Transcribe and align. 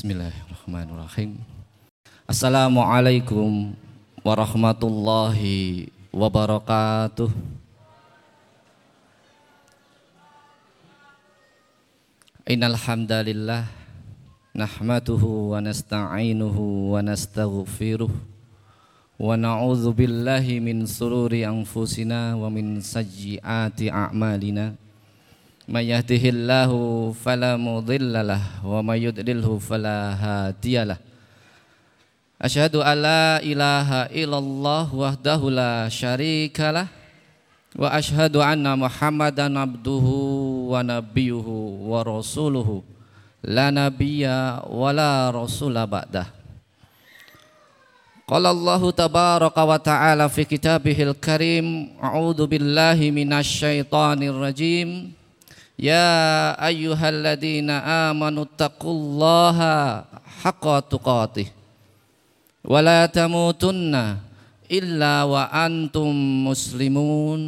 Bismillahirrahmanirrahim. 0.00 1.44
Assalamualaikum 2.24 3.76
warahmatullahi 4.24 5.92
wabarakatuh. 6.08 7.28
Innal 12.48 12.80
hamdalillah 12.80 13.68
nahmaduhu 14.56 15.52
wa 15.52 15.60
nasta'inuhu 15.60 16.96
wa 16.96 17.04
nastaghfiruh 17.04 18.08
wa 18.08 19.36
na'udzu 19.36 19.92
billahi 19.92 20.64
min 20.64 20.88
sururi 20.88 21.44
anfusina 21.44 22.40
wa 22.40 22.48
min 22.48 22.80
sayyiati 22.80 23.92
a'malina. 23.92 24.80
May 25.70 25.94
yahdihillahu 25.94 27.14
fala 27.14 27.54
mudhillalah 27.54 28.58
wa 28.66 28.82
may 28.82 29.06
yudlilhu 29.06 29.62
fala 29.62 30.18
hadiyalah. 30.18 30.98
Asyhadu 32.42 32.82
an 32.82 32.98
la 32.98 33.38
ilaha 33.38 34.10
illallah 34.10 34.90
wahdahu 34.90 35.46
la 35.46 35.86
syarikalah 35.86 36.90
wa 37.78 37.86
asyhadu 37.86 38.42
anna 38.42 38.74
Muhammadan 38.74 39.54
abduhu 39.54 40.74
wa 40.74 40.82
nabiyuhu 40.82 41.86
wa 41.86 42.02
rasuluhu 42.02 42.82
la 43.38 43.70
nabiyya 43.70 44.66
wa 44.66 44.90
la 44.90 45.30
rasula 45.30 45.86
ba'dah. 45.86 46.34
Qala 48.26 48.50
Allah 48.50 48.82
tabaraka 48.90 49.62
wa 49.62 49.78
ta'ala 49.78 50.26
fi 50.26 50.42
kitabihil 50.42 51.14
karim 51.14 51.94
a'udzu 52.02 52.42
billahi 52.50 53.14
minasy 53.14 53.86
syaithanir 55.80 55.80
rajim 55.80 55.88
Ya 55.88 56.52
ayyuhalladzina 56.60 58.10
amanu 58.12 58.44
taqullaha 58.44 60.04
haqqa 60.44 60.84
tuqatih 60.84 61.48
ولا 62.60 63.08
تموتن 63.08 64.20
إلا 64.68 65.14
وأنتم 65.24 66.12
مسلمون. 66.44 67.40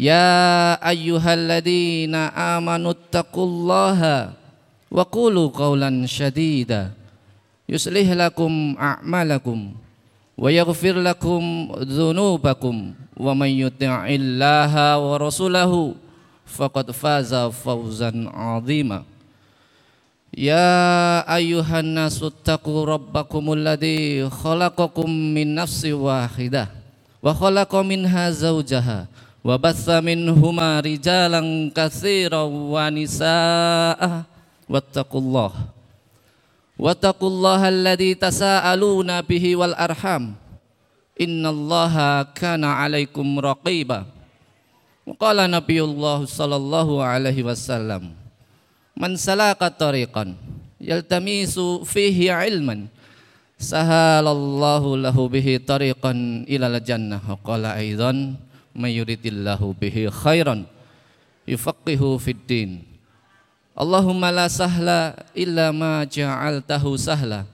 يا 0.00 0.80
أيها 0.80 1.34
الذين 1.34 2.14
آمنوا 2.34 2.90
اتقوا 2.90 3.46
الله 3.46 4.00
وقولوا 4.90 5.48
قولا 5.52 6.06
شديدا 6.06 6.90
يصلح 7.68 8.06
لكم 8.10 8.52
أعمالكم 8.80 9.58
ويغفر 10.38 10.94
لكم 10.98 11.42
ذنوبكم 11.78 12.76
ومن 13.16 13.50
يطع 13.50 14.08
الله 14.08 14.74
ورسوله 14.98 15.94
faqad 16.50 16.90
faza 16.90 17.46
fawzan 17.54 18.26
'azima. 18.26 19.06
Ya 20.34 21.22
ayuhan 21.26 21.86
nasu 21.86 22.30
taqu 22.30 22.86
rabbakumul 22.86 23.58
ladzi 23.58 24.26
khalaqakum 24.26 25.10
min 25.10 25.58
nafsin 25.58 25.94
wahidah 25.98 26.70
wa 27.18 27.34
khalaqa 27.34 27.82
minha 27.82 28.30
zawjaha 28.30 29.10
wa 29.42 29.54
batha 29.58 29.98
minhuma 29.98 30.78
rijalan 30.82 31.70
katsiran 31.70 32.46
wa 32.46 32.86
nisaa'a. 32.90 34.26
Wattaqullaha 34.70 35.66
wattaqullaha 36.80 37.68
alladzi 37.68 38.16
tasaaluna 38.16 39.20
bihi 39.26 39.58
wal 39.58 39.76
arham. 39.76 40.38
Innallaha 41.20 42.24
kana 42.32 42.80
'alaikum 42.80 43.36
raqiba. 43.36 44.08
Qala 45.04 45.48
Nabiullah 45.48 46.24
sallallahu 46.28 47.00
alaihi 47.00 47.44
wasallam 47.44 48.14
Man 49.00 49.16
salaka 49.16 49.72
tariqan 49.72 50.36
yaltamisu 50.80 51.84
fihi 51.88 52.32
ilman 52.32 52.88
sahalallahu 53.60 54.96
lahu 54.96 55.28
bihi 55.28 55.60
tariqan 55.60 56.48
ilal 56.48 56.80
jannah. 56.80 57.20
Qala 57.44 57.76
aidan 57.76 58.40
mayuridillahu 58.72 59.76
bihi 59.76 60.08
khairan 60.08 60.64
yufaqihu 61.44 62.16
fid 62.16 62.40
din. 62.48 62.70
Allahumma 63.76 64.32
la 64.32 64.48
sahla 64.48 65.16
illa 65.36 65.72
ma 65.72 66.04
ja'altahu 66.04 66.96
sahla 67.00 67.44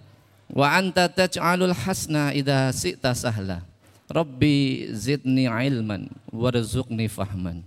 wa 0.51 0.67
anta 0.71 1.11
taj'alul 1.11 1.75
hasna 1.75 2.31
idha 2.35 2.71
si'ta 2.71 3.15
sahla. 3.15 3.66
Rabbi 4.07 4.87
zidni 4.95 5.51
ilman 5.51 6.07
warzuqni 6.31 7.11
fahman 7.11 7.67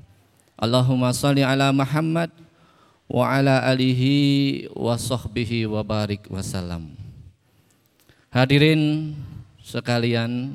Allahumma 0.60 1.16
salli 1.16 1.40
ala 1.40 1.72
Muhammad 1.72 2.32
wa 3.08 3.24
ala 3.28 3.64
alihi 3.64 4.68
wa 4.76 5.00
sahbihi 5.00 5.64
wa 5.72 5.80
barik 5.88 6.28
wasallam. 6.28 7.00
Hadirin 8.28 9.16
sekalian 9.64 10.54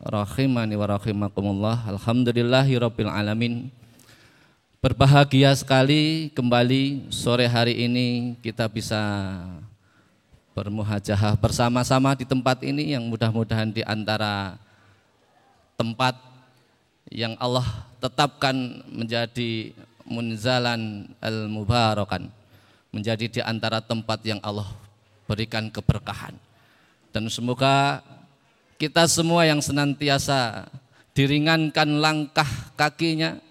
rahimani 0.00 0.72
wa 0.72 0.88
rahimakumullah. 0.96 1.84
Alhamdulillahi 1.84 2.80
rabbil 2.80 3.12
alamin. 3.12 3.68
Berbahagia 4.80 5.52
sekali 5.52 6.32
kembali 6.34 7.12
sore 7.12 7.44
hari 7.44 7.86
ini 7.86 8.34
kita 8.40 8.66
bisa 8.66 8.98
bermuhajahah 10.56 11.36
bersama-sama 11.36 12.16
di 12.16 12.24
tempat 12.24 12.64
ini 12.64 12.96
yang 12.96 13.04
mudah-mudahan 13.04 13.68
di 13.68 13.84
antara 13.84 14.56
tempat 15.82 16.14
yang 17.10 17.34
Allah 17.42 17.66
tetapkan 17.98 18.54
menjadi 18.86 19.74
munzalan 20.06 21.10
al 21.18 21.50
mubarakan 21.50 22.30
menjadi 22.94 23.26
di 23.26 23.40
antara 23.42 23.82
tempat 23.82 24.22
yang 24.22 24.38
Allah 24.46 24.70
berikan 25.26 25.66
keberkahan. 25.66 26.38
Dan 27.10 27.26
semoga 27.26 27.98
kita 28.78 29.10
semua 29.10 29.42
yang 29.42 29.58
senantiasa 29.58 30.70
diringankan 31.18 31.98
langkah 31.98 32.46
kakinya 32.78 33.42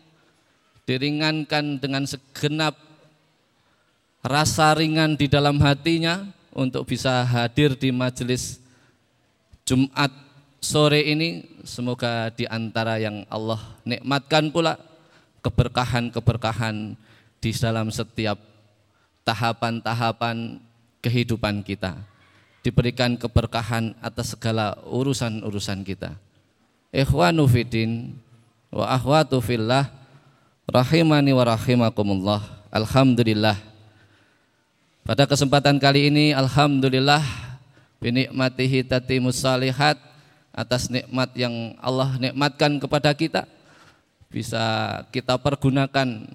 diringankan 0.88 1.78
dengan 1.78 2.08
segenap 2.08 2.74
rasa 4.24 4.74
ringan 4.78 5.14
di 5.20 5.30
dalam 5.30 5.62
hatinya 5.62 6.26
untuk 6.52 6.90
bisa 6.90 7.22
hadir 7.24 7.78
di 7.78 7.94
majelis 7.94 8.60
Jumat 9.64 10.10
sore 10.62 11.02
ini 11.02 11.42
semoga 11.66 12.30
di 12.30 12.46
antara 12.46 13.02
yang 13.02 13.26
Allah 13.28 13.60
nikmatkan 13.82 14.54
pula 14.54 14.78
keberkahan-keberkahan 15.42 16.94
di 17.42 17.52
dalam 17.58 17.90
setiap 17.90 18.38
tahapan-tahapan 19.26 20.62
kehidupan 21.02 21.66
kita. 21.66 21.98
Diberikan 22.62 23.18
keberkahan 23.18 23.98
atas 24.06 24.38
segala 24.38 24.78
urusan-urusan 24.86 25.82
kita. 25.82 26.14
Ikhwanu 26.94 27.50
fidin 27.50 28.14
wa 28.70 28.86
akhwatu 28.86 29.42
fillah 29.42 29.90
rahimani 30.70 31.34
wa 31.34 31.42
rahimakumullah. 31.42 32.42
Alhamdulillah. 32.70 33.58
Pada 35.02 35.26
kesempatan 35.26 35.82
kali 35.82 36.14
ini 36.14 36.38
alhamdulillah 36.38 37.26
binikmatihi 37.98 38.86
tatimus 38.86 39.42
salihat 39.42 40.11
atas 40.52 40.92
nikmat 40.92 41.32
yang 41.36 41.76
Allah 41.80 42.16
nikmatkan 42.20 42.76
kepada 42.80 43.16
kita 43.16 43.48
bisa 44.32 44.64
kita 45.12 45.36
pergunakan 45.40 46.28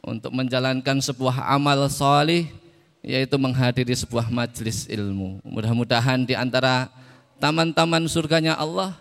untuk 0.00 0.32
menjalankan 0.32 1.00
sebuah 1.00 1.52
amal 1.52 1.88
solih 1.92 2.48
yaitu 3.00 3.36
menghadiri 3.40 3.92
sebuah 3.96 4.28
majelis 4.28 4.88
ilmu. 4.88 5.40
Mudah-mudahan 5.44 6.24
di 6.24 6.36
antara 6.36 6.88
taman-taman 7.40 8.04
surganya 8.08 8.56
Allah 8.56 8.96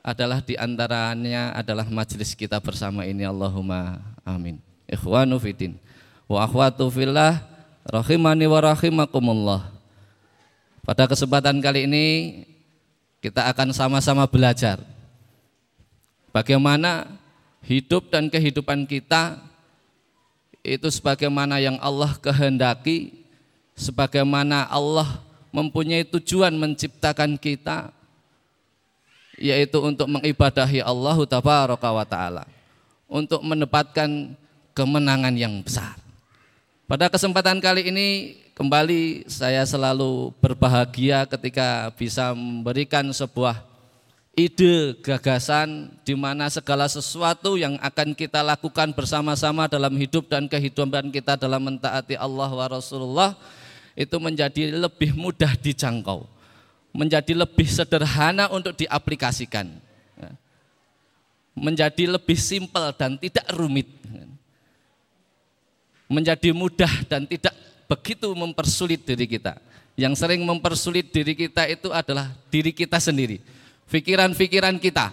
adalah 0.00 0.40
di 0.40 0.56
antaranya 0.56 1.52
adalah 1.56 1.84
majelis 1.88 2.32
kita 2.32 2.60
bersama 2.60 3.04
ini 3.04 3.24
Allahumma 3.24 4.00
amin. 4.24 4.60
Ikhwanu 4.88 5.36
fitin 5.40 5.76
wa 6.30 6.44
akhwatu 6.44 6.88
fillah 6.88 7.40
rahimani 7.84 8.48
wa 8.48 8.60
rahimakumullah. 8.60 9.62
Pada 10.86 11.10
kesempatan 11.10 11.58
kali 11.58 11.90
ini 11.90 12.04
kita 13.26 13.42
akan 13.50 13.74
sama-sama 13.74 14.22
belajar 14.30 14.78
bagaimana 16.30 17.10
hidup 17.66 18.06
dan 18.06 18.30
kehidupan 18.30 18.86
kita 18.86 19.42
itu 20.62 20.86
sebagaimana 20.94 21.58
yang 21.58 21.74
Allah 21.82 22.14
kehendaki, 22.22 23.26
sebagaimana 23.74 24.70
Allah 24.70 25.18
mempunyai 25.50 26.06
tujuan 26.06 26.54
menciptakan 26.54 27.34
kita 27.34 27.90
yaitu 29.42 29.82
untuk 29.82 30.06
mengibadahi 30.06 30.78
Allah 30.86 31.18
taala 32.06 32.46
untuk 33.10 33.42
mendapatkan 33.42 34.38
kemenangan 34.70 35.34
yang 35.34 35.58
besar. 35.66 36.05
Pada 36.86 37.10
kesempatan 37.10 37.58
kali 37.58 37.90
ini 37.90 38.38
kembali 38.54 39.26
saya 39.26 39.66
selalu 39.66 40.30
berbahagia 40.38 41.26
ketika 41.26 41.90
bisa 41.98 42.30
memberikan 42.30 43.02
sebuah 43.10 43.58
ide, 44.38 44.94
gagasan 45.02 45.90
di 46.06 46.14
mana 46.14 46.46
segala 46.46 46.86
sesuatu 46.86 47.58
yang 47.58 47.74
akan 47.82 48.14
kita 48.14 48.38
lakukan 48.38 48.94
bersama-sama 48.94 49.66
dalam 49.66 49.90
hidup 49.98 50.30
dan 50.30 50.46
kehidupan 50.46 51.10
kita 51.10 51.34
dalam 51.34 51.58
mentaati 51.66 52.14
Allah 52.14 52.54
wa 52.54 52.66
Rasulullah 52.70 53.34
itu 53.98 54.14
menjadi 54.22 54.70
lebih 54.70 55.10
mudah 55.18 55.58
dijangkau, 55.58 56.22
menjadi 56.94 57.34
lebih 57.34 57.66
sederhana 57.66 58.46
untuk 58.46 58.78
diaplikasikan, 58.78 59.74
ya. 60.22 60.30
menjadi 61.50 62.14
lebih 62.14 62.38
simpel 62.38 62.94
dan 62.94 63.18
tidak 63.18 63.50
rumit, 63.58 63.90
menjadi 66.06 66.54
mudah 66.54 66.90
dan 67.10 67.26
tidak 67.26 67.54
begitu 67.86 68.30
mempersulit 68.34 69.02
diri 69.02 69.26
kita. 69.26 69.58
Yang 69.96 70.20
sering 70.20 70.44
mempersulit 70.44 71.08
diri 71.08 71.32
kita 71.32 71.64
itu 71.70 71.88
adalah 71.88 72.28
diri 72.52 72.70
kita 72.70 73.00
sendiri, 73.00 73.40
pikiran-pikiran 73.88 74.76
kita. 74.76 75.08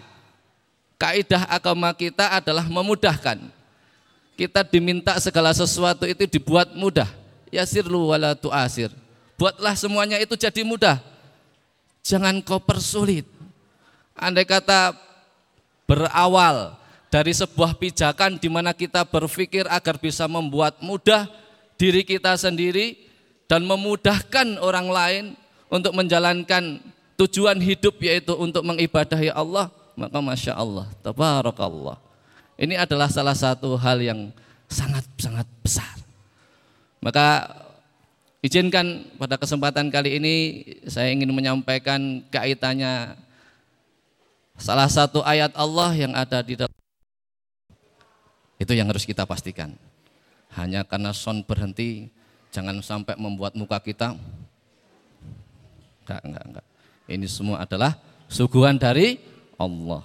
Kaidah 1.00 1.48
agama 1.48 1.92
kita 1.96 2.32
adalah 2.40 2.68
memudahkan. 2.68 3.40
Kita 4.34 4.66
diminta 4.66 5.16
segala 5.22 5.54
sesuatu 5.54 6.04
itu 6.10 6.26
dibuat 6.26 6.74
mudah. 6.74 7.08
Yasirlu 7.54 8.12
wala 8.12 8.34
tu'asir. 8.34 8.90
Buatlah 9.38 9.78
semuanya 9.78 10.18
itu 10.18 10.34
jadi 10.34 10.66
mudah. 10.66 10.98
Jangan 12.04 12.42
kau 12.44 12.60
persulit. 12.60 13.24
Andai 14.18 14.46
kata 14.46 14.94
berawal 15.88 16.76
dari 17.14 17.30
sebuah 17.30 17.78
pijakan 17.78 18.42
di 18.42 18.50
mana 18.50 18.74
kita 18.74 19.06
berpikir 19.06 19.70
agar 19.70 20.02
bisa 20.02 20.26
membuat 20.26 20.82
mudah 20.82 21.30
diri 21.78 22.02
kita 22.02 22.34
sendiri 22.34 22.98
dan 23.46 23.70
memudahkan 23.70 24.58
orang 24.58 24.90
lain 24.90 25.26
untuk 25.70 25.94
menjalankan 25.94 26.82
tujuan 27.22 27.62
hidup 27.62 28.02
yaitu 28.02 28.34
untuk 28.34 28.66
mengibadahi 28.66 29.30
Allah, 29.30 29.70
maka 29.94 30.18
masya 30.26 30.58
Allah, 30.58 30.90
tabarakallah. 31.06 32.02
Ini 32.58 32.82
adalah 32.82 33.06
salah 33.14 33.38
satu 33.38 33.78
hal 33.78 34.02
yang 34.02 34.34
sangat-sangat 34.66 35.46
besar. 35.62 35.94
Maka 36.98 37.46
izinkan 38.42 39.06
pada 39.22 39.38
kesempatan 39.38 39.94
kali 39.94 40.18
ini 40.18 40.36
saya 40.90 41.14
ingin 41.14 41.30
menyampaikan 41.30 42.26
kaitannya 42.34 43.14
salah 44.58 44.90
satu 44.90 45.22
ayat 45.22 45.54
Allah 45.54 45.94
yang 45.94 46.18
ada 46.18 46.42
di 46.42 46.58
dalam 46.58 46.83
itu 48.62 48.72
yang 48.74 48.90
harus 48.90 49.04
kita 49.08 49.26
pastikan. 49.26 49.74
Hanya 50.54 50.86
karena 50.86 51.12
son 51.12 51.42
berhenti, 51.42 52.14
jangan 52.54 52.78
sampai 52.86 53.18
membuat 53.18 53.58
muka 53.58 53.82
kita 53.82 54.14
enggak, 56.04 56.22
enggak, 56.28 56.44
enggak. 56.46 56.66
Ini 57.10 57.28
semua 57.28 57.64
adalah 57.64 57.98
suguhan 58.30 58.78
dari 58.78 59.20
Allah. 59.58 60.04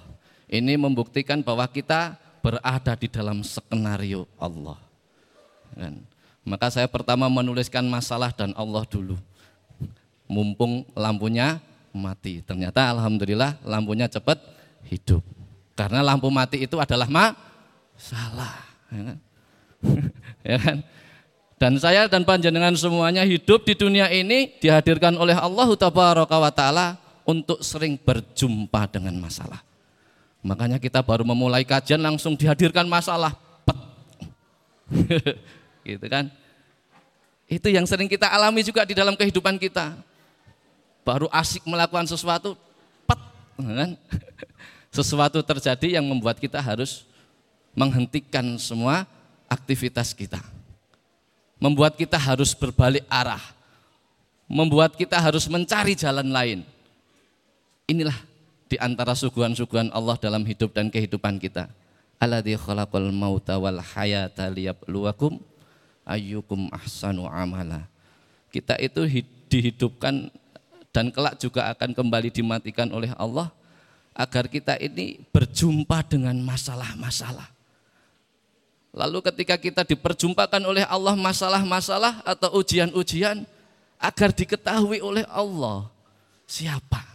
Ini 0.49 0.75
membuktikan 0.81 1.45
bahwa 1.45 1.69
kita 1.69 2.17
berada 2.41 2.97
di 2.97 3.07
dalam 3.11 3.45
skenario 3.45 4.25
Allah. 4.41 4.79
Kan? 5.77 6.01
Maka 6.41 6.73
saya 6.73 6.89
pertama 6.89 7.29
menuliskan 7.29 7.85
masalah 7.85 8.33
dan 8.33 8.55
Allah 8.57 8.81
dulu. 8.89 9.19
Mumpung 10.25 10.89
lampunya 10.97 11.61
mati. 11.93 12.41
Ternyata 12.41 12.89
alhamdulillah 12.89 13.61
lampunya 13.61 14.09
cepat 14.09 14.41
hidup. 14.89 15.21
Karena 15.77 16.01
lampu 16.01 16.27
mati 16.33 16.65
itu 16.65 16.75
adalah 16.81 17.05
ma 17.07 17.37
salah. 17.99 18.55
Ya 18.89 19.01
kan? 19.03 19.17
ya 20.55 20.57
kan? 20.57 20.77
Dan 21.59 21.75
saya 21.75 22.07
dan 22.07 22.23
panjenengan 22.23 22.71
semuanya 22.79 23.27
hidup 23.27 23.67
di 23.67 23.75
dunia 23.75 24.07
ini 24.07 24.55
dihadirkan 24.63 25.19
oleh 25.19 25.35
Allah 25.35 25.67
wa 25.67 26.51
taala 26.55 26.95
untuk 27.27 27.59
sering 27.59 27.99
berjumpa 27.99 28.87
dengan 28.87 29.19
masalah. 29.19 29.59
Makanya 30.39 30.79
kita 30.79 31.03
baru 31.03 31.27
memulai 31.27 31.67
kajian 31.67 31.99
langsung 31.99 32.39
dihadirkan 32.39 32.87
masalah. 32.87 33.35
Gitu 35.83 36.07
kan? 36.07 36.31
Itu 37.49 37.67
yang 37.67 37.83
sering 37.83 38.07
kita 38.07 38.31
alami 38.31 38.63
juga 38.63 38.87
di 38.87 38.95
dalam 38.95 39.19
kehidupan 39.19 39.59
kita. 39.59 39.99
Baru 41.03 41.27
asik 41.33 41.65
melakukan 41.67 42.07
sesuatu, 42.07 42.53
pet, 43.03 43.19
kan? 43.57 43.97
Sesuatu 44.97 45.41
terjadi 45.41 45.97
yang 45.97 46.05
membuat 46.05 46.37
kita 46.37 46.61
harus 46.61 47.08
menghentikan 47.77 48.57
semua 48.57 49.05
aktivitas 49.49 50.13
kita. 50.13 50.39
Membuat 51.59 51.99
kita 51.99 52.15
harus 52.15 52.55
berbalik 52.55 53.03
arah. 53.11 53.41
Membuat 54.49 54.95
kita 54.95 55.19
harus 55.19 55.45
mencari 55.45 55.93
jalan 55.93 56.29
lain. 56.31 56.59
Inilah 57.89 58.15
di 58.69 58.77
antara 58.79 59.13
suguhan-suguhan 59.17 59.91
Allah 59.91 60.15
dalam 60.17 60.45
hidup 60.45 60.73
dan 60.73 60.87
kehidupan 60.87 61.41
kita. 61.41 61.67
Alladzi 62.21 62.55
khalaqal 62.55 63.11
mauta 63.11 63.57
wal 63.57 63.81
hayata 63.81 64.47
liyabluwakum 64.49 65.41
ayyukum 66.07 66.69
ahsanu 66.73 67.27
amala. 67.29 67.85
Kita 68.49 68.77
itu 68.81 69.05
dihidupkan 69.49 70.33
dan 70.89 71.13
kelak 71.13 71.37
juga 71.37 71.69
akan 71.69 71.93
kembali 71.93 72.33
dimatikan 72.33 72.89
oleh 72.89 73.13
Allah 73.13 73.53
agar 74.17 74.49
kita 74.49 74.73
ini 74.81 75.21
berjumpa 75.29 76.01
dengan 76.09 76.33
masalah-masalah 76.41 77.58
Lalu 78.89 79.21
ketika 79.21 79.55
kita 79.55 79.81
diperjumpakan 79.85 80.65
oleh 80.65 80.81
Allah 80.89 81.13
masalah-masalah 81.13 82.25
atau 82.25 82.49
ujian-ujian 82.57 83.45
agar 84.01 84.29
diketahui 84.33 84.97
oleh 85.03 85.27
Allah 85.29 85.85
siapa 86.49 87.05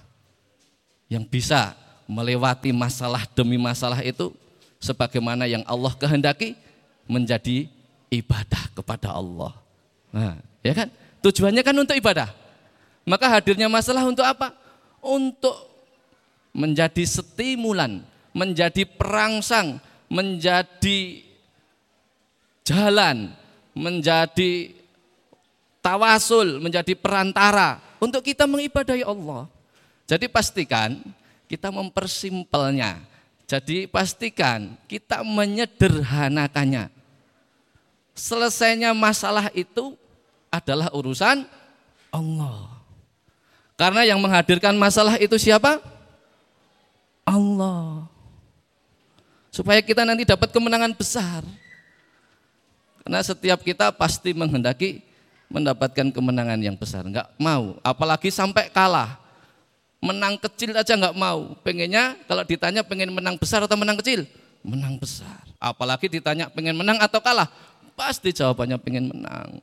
yang 1.10 1.26
bisa 1.26 1.74
melewati 2.06 2.70
masalah 2.70 3.26
demi 3.34 3.58
masalah 3.58 3.98
itu 4.06 4.30
sebagaimana 4.78 5.48
yang 5.50 5.64
Allah 5.66 5.90
kehendaki 5.96 6.54
menjadi 7.10 7.66
ibadah 8.12 8.70
kepada 8.76 9.10
Allah. 9.10 9.52
Nah, 10.14 10.38
ya 10.62 10.72
kan? 10.76 10.88
Tujuannya 11.24 11.64
kan 11.64 11.74
untuk 11.74 11.96
ibadah. 11.96 12.28
Maka 13.08 13.26
hadirnya 13.32 13.66
masalah 13.66 14.04
untuk 14.04 14.24
apa? 14.24 14.52
Untuk 15.00 15.56
menjadi 16.54 17.02
stimulan, 17.04 18.04
menjadi 18.30 18.84
perangsang, 18.86 19.80
menjadi 20.06 21.23
jalan, 22.64 23.30
menjadi 23.76 24.72
tawasul, 25.84 26.58
menjadi 26.64 26.96
perantara 26.96 27.78
untuk 28.00 28.24
kita 28.24 28.48
mengibadahi 28.48 29.04
Allah. 29.04 29.46
Jadi 30.08 30.26
pastikan 30.26 30.96
kita 31.44 31.68
mempersimpelnya. 31.68 33.04
Jadi 33.44 33.84
pastikan 33.84 34.72
kita 34.88 35.20
menyederhanakannya. 35.20 36.88
Selesainya 38.16 38.96
masalah 38.96 39.52
itu 39.52 39.92
adalah 40.48 40.88
urusan 40.96 41.44
Allah. 42.08 42.72
Karena 43.74 44.06
yang 44.06 44.22
menghadirkan 44.22 44.72
masalah 44.78 45.18
itu 45.18 45.34
siapa? 45.36 45.82
Allah. 47.26 48.06
Supaya 49.50 49.82
kita 49.82 50.06
nanti 50.06 50.22
dapat 50.22 50.48
kemenangan 50.54 50.94
besar. 50.94 51.42
Karena 53.04 53.20
setiap 53.20 53.60
kita 53.60 53.92
pasti 53.92 54.32
menghendaki 54.32 55.04
mendapatkan 55.52 56.08
kemenangan 56.08 56.56
yang 56.56 56.72
besar. 56.72 57.04
Enggak 57.04 57.28
mau, 57.36 57.76
apalagi 57.84 58.32
sampai 58.32 58.72
kalah. 58.72 59.20
Menang 60.00 60.40
kecil 60.40 60.72
aja 60.72 60.96
enggak 60.96 61.16
mau. 61.16 61.52
Pengennya 61.60 62.16
kalau 62.24 62.44
ditanya 62.48 62.80
pengen 62.80 63.12
menang 63.12 63.36
besar 63.36 63.60
atau 63.60 63.76
menang 63.76 64.00
kecil? 64.00 64.24
Menang 64.64 64.96
besar. 64.96 65.44
Apalagi 65.60 66.08
ditanya 66.08 66.48
pengen 66.48 66.80
menang 66.80 66.96
atau 66.96 67.20
kalah? 67.20 67.48
Pasti 67.92 68.32
jawabannya 68.32 68.80
pengen 68.80 69.12
menang. 69.12 69.60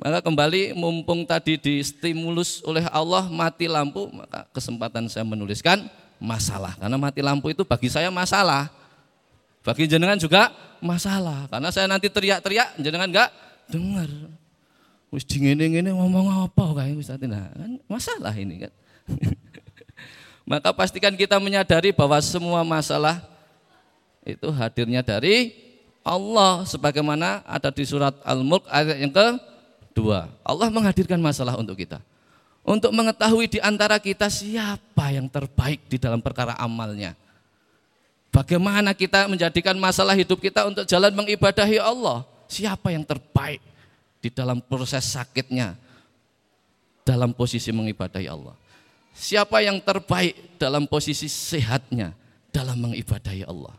Maka 0.00 0.24
kembali 0.24 0.72
mumpung 0.72 1.28
tadi 1.28 1.60
di 1.60 1.80
stimulus 1.84 2.64
oleh 2.64 2.88
Allah 2.88 3.28
mati 3.28 3.68
lampu, 3.68 4.08
maka 4.08 4.48
kesempatan 4.52 5.08
saya 5.12 5.28
menuliskan 5.28 5.84
masalah. 6.16 6.72
Karena 6.80 6.96
mati 6.96 7.20
lampu 7.20 7.52
itu 7.52 7.68
bagi 7.68 7.92
saya 7.92 8.08
masalah. 8.08 8.72
Bagi 9.60 9.84
jenengan 9.84 10.16
juga 10.16 10.52
masalah. 10.80 11.44
Karena 11.52 11.68
saya 11.68 11.84
nanti 11.84 12.08
teriak-teriak, 12.08 12.80
jenengan 12.80 13.08
enggak 13.08 13.30
dengar. 13.68 14.08
Wis 15.10 15.26
dingin 15.26 15.58
ini 15.58 15.90
ngomong 15.90 16.46
apa 16.46 16.64
kayak 16.80 17.02
Ustaz 17.02 17.18
nah, 17.26 17.50
kan 17.50 17.72
masalah 17.90 18.32
ini 18.38 18.66
kan. 18.66 18.72
Maka 20.50 20.70
pastikan 20.70 21.14
kita 21.18 21.36
menyadari 21.42 21.90
bahwa 21.90 22.18
semua 22.22 22.62
masalah 22.62 23.22
itu 24.22 24.46
hadirnya 24.54 25.02
dari 25.02 25.54
Allah 26.06 26.62
sebagaimana 26.64 27.42
ada 27.44 27.74
di 27.74 27.84
surat 27.84 28.14
Al-Mulk 28.22 28.70
ayat 28.70 29.02
yang 29.02 29.12
kedua. 29.90 30.30
Allah 30.46 30.68
menghadirkan 30.70 31.18
masalah 31.18 31.58
untuk 31.58 31.74
kita. 31.74 31.98
Untuk 32.62 32.94
mengetahui 32.94 33.50
di 33.50 33.58
antara 33.58 33.98
kita 33.98 34.30
siapa 34.30 35.10
yang 35.10 35.26
terbaik 35.26 35.90
di 35.90 35.98
dalam 35.98 36.22
perkara 36.22 36.54
amalnya 36.54 37.18
Bagaimana 38.40 38.96
kita 38.96 39.28
menjadikan 39.28 39.76
masalah 39.76 40.16
hidup 40.16 40.40
kita 40.40 40.64
untuk 40.64 40.88
jalan 40.88 41.12
mengibadahi 41.12 41.76
Allah? 41.76 42.24
Siapa 42.48 42.88
yang 42.88 43.04
terbaik 43.04 43.60
di 44.16 44.32
dalam 44.32 44.64
proses 44.64 45.04
sakitnya 45.12 45.76
dalam 47.04 47.36
posisi 47.36 47.68
mengibadahi 47.68 48.32
Allah? 48.32 48.56
Siapa 49.12 49.60
yang 49.60 49.76
terbaik 49.84 50.56
dalam 50.56 50.88
posisi 50.88 51.28
sehatnya 51.28 52.16
dalam 52.48 52.80
mengibadahi 52.80 53.44
Allah? 53.44 53.76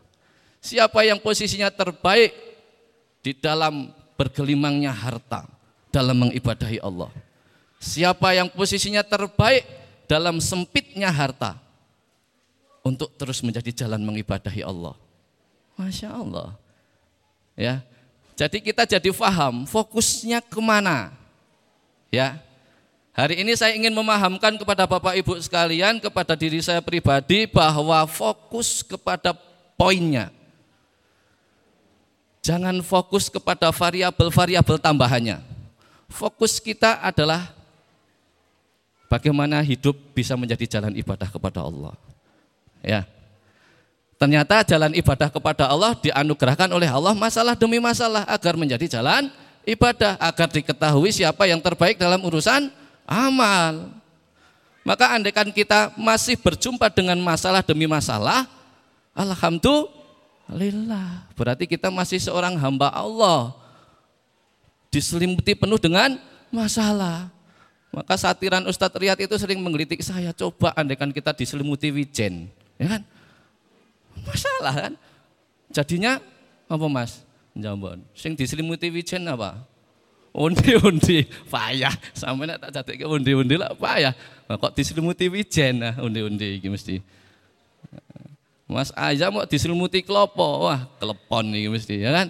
Siapa 0.62 1.10
yang 1.10 1.18
posisinya 1.18 1.66
terbaik 1.66 2.30
di 3.18 3.34
dalam 3.34 3.90
bergelimangnya 4.14 4.94
harta, 4.94 5.42
dalam 5.90 6.22
mengibadahi 6.22 6.78
Allah. 6.86 7.10
Siapa 7.82 8.30
yang 8.30 8.46
posisinya 8.46 9.02
terbaik 9.02 9.66
dalam 10.06 10.38
sempitnya 10.38 11.10
harta 11.10 11.58
untuk 12.82 13.14
terus 13.14 13.40
menjadi 13.40 13.86
jalan 13.86 14.02
mengibadahi 14.02 14.66
Allah. 14.66 14.98
Masya 15.78 16.10
Allah. 16.12 16.58
Ya, 17.54 17.80
jadi 18.36 18.58
kita 18.58 18.82
jadi 18.84 19.10
faham 19.14 19.64
fokusnya 19.64 20.42
ke 20.42 20.60
mana. 20.60 21.14
Ya, 22.12 22.42
hari 23.16 23.40
ini 23.40 23.56
saya 23.56 23.72
ingin 23.72 23.94
memahamkan 23.94 24.58
kepada 24.58 24.84
Bapak 24.84 25.16
Ibu 25.16 25.38
sekalian, 25.40 26.02
kepada 26.02 26.36
diri 26.36 26.60
saya 26.60 26.82
pribadi 26.84 27.48
bahwa 27.48 28.04
fokus 28.04 28.84
kepada 28.84 29.32
poinnya. 29.78 30.28
Jangan 32.42 32.82
fokus 32.82 33.30
kepada 33.30 33.70
variabel-variabel 33.70 34.76
tambahannya. 34.82 35.38
Fokus 36.10 36.58
kita 36.58 36.98
adalah 36.98 37.54
bagaimana 39.06 39.62
hidup 39.62 39.94
bisa 40.10 40.34
menjadi 40.34 40.66
jalan 40.78 40.98
ibadah 40.98 41.30
kepada 41.30 41.62
Allah. 41.62 41.94
Ya. 42.82 43.06
Ternyata 44.18 44.62
jalan 44.62 44.94
ibadah 44.94 45.30
kepada 45.30 45.66
Allah 45.66 45.98
dianugerahkan 45.98 46.70
oleh 46.70 46.86
Allah 46.86 47.10
masalah 47.10 47.58
demi 47.58 47.82
masalah 47.82 48.22
agar 48.30 48.54
menjadi 48.54 48.98
jalan 48.98 49.30
ibadah 49.66 50.18
agar 50.18 50.48
diketahui 50.50 51.10
siapa 51.10 51.46
yang 51.50 51.58
terbaik 51.58 51.98
dalam 51.98 52.22
urusan 52.22 52.70
amal. 53.06 53.90
Maka 54.82 55.14
andaikan 55.14 55.46
kita 55.54 55.94
masih 55.94 56.34
berjumpa 56.38 56.90
dengan 56.90 57.14
masalah 57.22 57.62
demi 57.62 57.86
masalah, 57.86 58.50
alhamdulillah. 59.14 61.30
Berarti 61.38 61.70
kita 61.70 61.86
masih 61.86 62.18
seorang 62.18 62.58
hamba 62.58 62.90
Allah. 62.90 63.54
Diselimuti 64.90 65.54
penuh 65.54 65.78
dengan 65.78 66.18
masalah. 66.50 67.30
Maka 67.94 68.18
satiran 68.18 68.66
Ustadz 68.66 68.98
Riyad 68.98 69.22
itu 69.22 69.38
sering 69.38 69.62
menggelitik 69.62 70.02
saya, 70.02 70.34
coba 70.34 70.74
andaikan 70.74 71.12
kita 71.12 71.30
diselimuti 71.36 71.92
wijen, 71.92 72.48
ya 72.82 72.98
kan? 72.98 73.02
Masalah 74.26 74.74
kan? 74.74 74.92
Jadinya 75.70 76.18
apa 76.66 76.86
Mas? 76.90 77.22
Jambon. 77.54 78.02
Sing 78.16 78.34
diselimuti 78.34 78.90
wijen 78.90 79.28
apa? 79.28 79.62
Undi-undi, 80.32 81.28
payah. 81.52 81.92
Sampai 82.16 82.48
nak 82.48 82.72
tak 82.72 82.96
ke 82.96 83.04
undi-undi 83.04 83.60
lah 83.60 83.76
payah. 83.76 84.16
Nah, 84.48 84.56
kok 84.56 84.72
diselimuti 84.72 85.28
wijen 85.28 85.84
nah 85.84 85.94
undi-undi 86.00 86.58
iki 86.60 86.72
mesti. 86.72 87.04
Mas 88.64 88.88
aja 88.96 89.28
mau 89.28 89.44
diselimuti 89.44 90.00
klopo, 90.00 90.64
wah 90.64 90.88
kelepon 90.96 91.52
nih 91.52 91.68
mesti 91.68 92.00
ya 92.00 92.10
kan. 92.16 92.28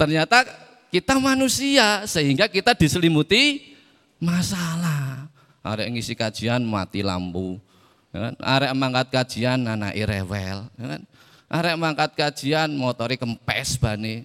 Ternyata 0.00 0.48
kita 0.88 1.20
manusia 1.20 2.08
sehingga 2.08 2.48
kita 2.48 2.72
diselimuti 2.72 3.76
masalah. 4.16 5.28
Ada 5.60 5.84
yang 5.84 6.00
ngisi 6.00 6.16
kajian 6.16 6.64
mati 6.64 7.04
lampu. 7.04 7.60
Kan? 8.08 8.34
Arek 8.40 8.72
mangkat 8.72 9.06
kajian 9.12 9.60
anak 9.68 9.92
irewel. 9.92 10.68
Kan? 10.76 11.02
Arek 11.48 11.76
mangkat 11.76 12.10
kajian 12.16 12.72
motori 12.72 13.20
kempes 13.20 13.76
bani. 13.76 14.24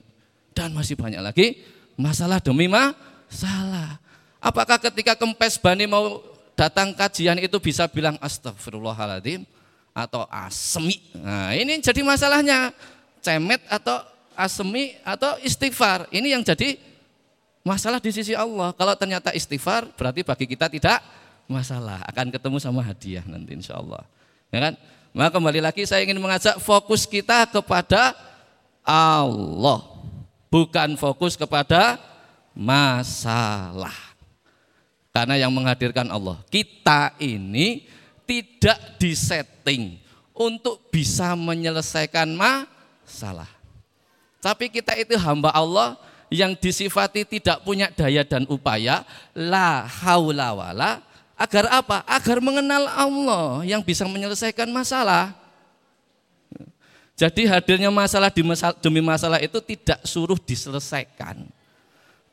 Dan 0.53 0.69
masih 0.71 0.93
banyak 0.93 1.17
lagi 1.17 1.57
masalah 1.97 2.37
demi 2.37 2.69
masalah. 2.69 3.97
Apakah 4.37 4.77
ketika 4.77 5.17
kempes 5.17 5.57
bani 5.57 5.89
mau 5.89 6.21
datang 6.53 6.93
kajian 6.93 7.41
itu 7.41 7.57
bisa 7.57 7.89
bilang 7.89 8.19
astagfirullahaladzim 8.21 9.45
atau 9.93 10.25
asmi. 10.29 11.01
Nah 11.17 11.53
ini 11.53 11.79
jadi 11.81 12.01
masalahnya. 12.05 12.73
Cemet 13.23 13.63
atau 13.71 14.03
asmi 14.35 14.99
atau 15.07 15.39
istighfar. 15.39 16.11
Ini 16.11 16.35
yang 16.35 16.43
jadi 16.43 16.75
masalah 17.63 18.03
di 18.03 18.11
sisi 18.11 18.35
Allah. 18.35 18.75
Kalau 18.75 18.93
ternyata 18.99 19.31
istighfar 19.31 19.87
berarti 19.95 20.27
bagi 20.27 20.45
kita 20.45 20.67
tidak 20.67 20.99
masalah. 21.47 22.03
Akan 22.07 22.31
ketemu 22.31 22.57
sama 22.59 22.83
hadiah 22.83 23.23
nanti 23.27 23.53
insya 23.55 23.79
Allah. 23.79 24.03
Ya 24.53 24.59
kan? 24.59 24.73
Maka 25.13 25.37
kembali 25.37 25.61
lagi 25.61 25.85
saya 25.85 26.01
ingin 26.01 26.17
mengajak 26.17 26.57
fokus 26.57 27.05
kita 27.05 27.45
kepada 27.45 28.17
Allah. 28.81 29.81
Bukan 30.49 30.97
fokus 30.97 31.37
kepada 31.37 31.97
masalah. 32.57 33.93
Karena 35.13 35.37
yang 35.37 35.53
menghadirkan 35.53 36.09
Allah. 36.09 36.41
Kita 36.49 37.13
ini 37.21 37.85
tidak 38.25 38.97
disetting 38.97 40.01
untuk 40.33 40.89
bisa 40.89 41.37
menyelesaikan 41.37 42.33
masalah. 42.33 43.49
Tapi 44.41 44.73
kita 44.73 44.97
itu 44.97 45.13
hamba 45.21 45.53
Allah 45.53 45.95
yang 46.33 46.57
disifati 46.57 47.29
tidak 47.29 47.61
punya 47.61 47.93
daya 47.93 48.25
dan 48.25 48.49
upaya, 48.49 49.05
la 49.37 49.85
haula 49.85 50.57
wala, 50.57 51.05
agar 51.37 51.65
apa? 51.69 52.01
Agar 52.05 52.37
mengenal 52.39 52.87
Allah 52.89 53.63
yang 53.65 53.81
bisa 53.81 54.05
menyelesaikan 54.05 54.69
masalah. 54.69 55.33
Jadi 57.13 57.45
hadirnya 57.45 57.93
masalah 57.93 58.33
demi 58.81 59.01
masalah 59.01 59.37
itu 59.37 59.61
tidak 59.61 60.01
suruh 60.01 60.37
diselesaikan. 60.37 61.45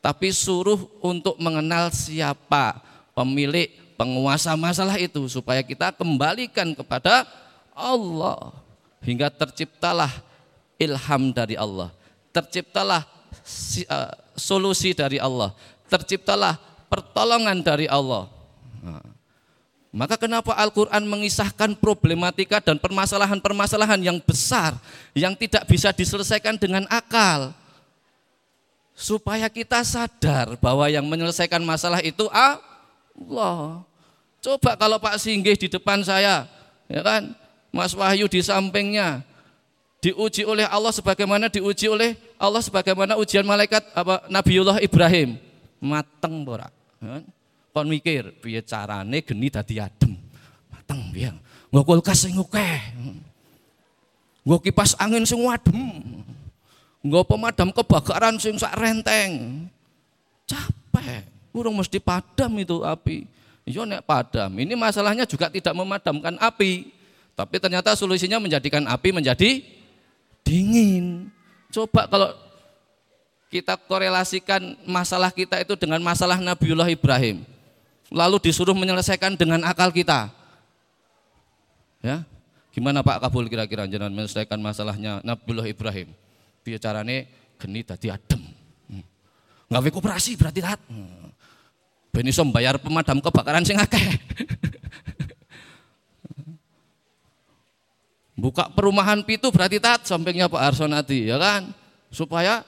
Tapi 0.00 0.32
suruh 0.32 0.88
untuk 1.04 1.36
mengenal 1.36 1.92
siapa 1.92 2.80
pemilik 3.12 3.68
penguasa 4.00 4.56
masalah 4.56 4.96
itu 4.96 5.20
supaya 5.28 5.60
kita 5.60 5.92
kembalikan 5.92 6.72
kepada 6.72 7.28
Allah 7.76 8.56
hingga 9.04 9.28
terciptalah 9.28 10.08
ilham 10.80 11.28
dari 11.36 11.60
Allah 11.60 11.92
terciptalah 12.30 13.02
uh, 13.90 14.10
solusi 14.38 14.94
dari 14.94 15.18
Allah, 15.18 15.54
terciptalah 15.90 16.58
pertolongan 16.86 17.60
dari 17.60 17.90
Allah. 17.90 18.30
Maka 19.90 20.14
kenapa 20.14 20.54
Al-Quran 20.54 21.02
mengisahkan 21.02 21.74
problematika 21.74 22.62
dan 22.62 22.78
permasalahan-permasalahan 22.78 23.98
yang 23.98 24.22
besar 24.22 24.78
yang 25.18 25.34
tidak 25.34 25.66
bisa 25.66 25.90
diselesaikan 25.90 26.54
dengan 26.54 26.86
akal? 26.86 27.50
Supaya 28.94 29.50
kita 29.50 29.82
sadar 29.82 30.54
bahwa 30.62 30.86
yang 30.86 31.02
menyelesaikan 31.08 31.58
masalah 31.66 31.98
itu 32.06 32.30
Allah. 32.30 33.82
Coba 34.38 34.78
kalau 34.78 35.02
Pak 35.02 35.18
Singgih 35.18 35.58
di 35.58 35.66
depan 35.66 36.06
saya, 36.06 36.46
ya 36.86 37.00
kan, 37.02 37.34
Mas 37.74 37.90
Wahyu 37.90 38.30
di 38.30 38.40
sampingnya, 38.44 39.26
diuji 40.00 40.46
oleh 40.48 40.64
Allah 40.70 40.94
sebagaimana 40.94 41.52
diuji 41.52 41.90
oleh 41.90 42.16
Allah 42.40 42.64
sebagaimana 42.64 43.20
ujian 43.20 43.44
malaikat 43.44 43.84
apa 43.92 44.24
Nabiullah 44.32 44.80
Ibrahim. 44.80 45.36
Mateng 45.80 46.44
ora? 46.48 46.68
Ya 47.00 47.20
kan? 47.20 47.22
Kon 47.70 47.86
mikir 47.86 48.34
piye 48.42 48.60
carane 48.66 49.22
geni 49.22 49.46
dadi 49.46 49.78
adem. 49.78 50.18
Mateng 50.70 51.14
piye? 51.14 51.30
Nggo 51.70 51.82
kulkas 51.86 52.26
sing 52.26 52.34
akeh. 52.34 52.80
Nggo 54.42 54.58
kipas 54.58 54.98
angin 54.98 55.22
sing 55.22 55.38
adem. 55.46 55.78
Nggo 57.00 57.20
pemadam 57.24 57.70
kebakaran 57.70 58.36
sing 58.42 58.58
sak 58.58 58.74
renteng. 58.74 59.64
Capek. 60.50 61.24
Urung 61.54 61.78
mesti 61.78 62.02
padam 62.02 62.58
itu 62.58 62.82
api. 62.82 63.26
Iya 63.62 63.86
nek 63.86 64.02
padam. 64.02 64.50
Ini 64.50 64.74
masalahnya 64.74 65.22
juga 65.26 65.46
tidak 65.46 65.74
memadamkan 65.74 66.34
api. 66.42 66.90
Tapi 67.38 67.56
ternyata 67.62 67.94
solusinya 67.94 68.42
menjadikan 68.42 68.82
api 68.84 69.14
menjadi 69.14 69.62
dingin. 70.42 71.30
Coba 71.70 72.10
kalau 72.10 72.34
kita 73.50 73.74
korelasikan 73.78 74.78
masalah 74.86 75.30
kita 75.34 75.58
itu 75.62 75.74
dengan 75.74 75.98
masalah 76.02 76.38
Nabiullah 76.38 76.90
Ibrahim. 76.90 77.42
Lalu 78.10 78.42
disuruh 78.42 78.74
menyelesaikan 78.74 79.38
dengan 79.38 79.62
akal 79.62 79.94
kita. 79.94 80.34
Ya, 82.02 82.26
gimana 82.74 83.06
Pak 83.06 83.22
Kabul 83.22 83.46
kira-kira 83.46 83.86
jangan 83.86 84.10
menyelesaikan 84.10 84.58
masalahnya 84.58 85.22
Nabiullah 85.22 85.70
Ibrahim? 85.70 86.10
Bicarane 86.66 87.30
geni 87.60 87.86
tadi 87.86 88.10
adem. 88.10 88.42
Hmm. 88.90 89.04
Nggak 89.70 89.94
koperasi 89.94 90.34
berarti 90.34 90.60
tat. 90.64 90.80
Hmm. 90.90 91.30
Ben 92.10 92.26
bayar 92.50 92.82
pemadam 92.82 93.22
kebakaran 93.22 93.62
sing 93.62 93.78
akeh. 93.78 94.02
Buka 98.40 98.72
perumahan 98.72 99.20
pitu 99.22 99.52
berarti 99.52 99.78
tat 99.78 100.08
sampingnya 100.08 100.50
Pak 100.50 100.74
Arsonati 100.74 101.30
ya 101.30 101.38
kan. 101.38 101.70
Supaya 102.10 102.66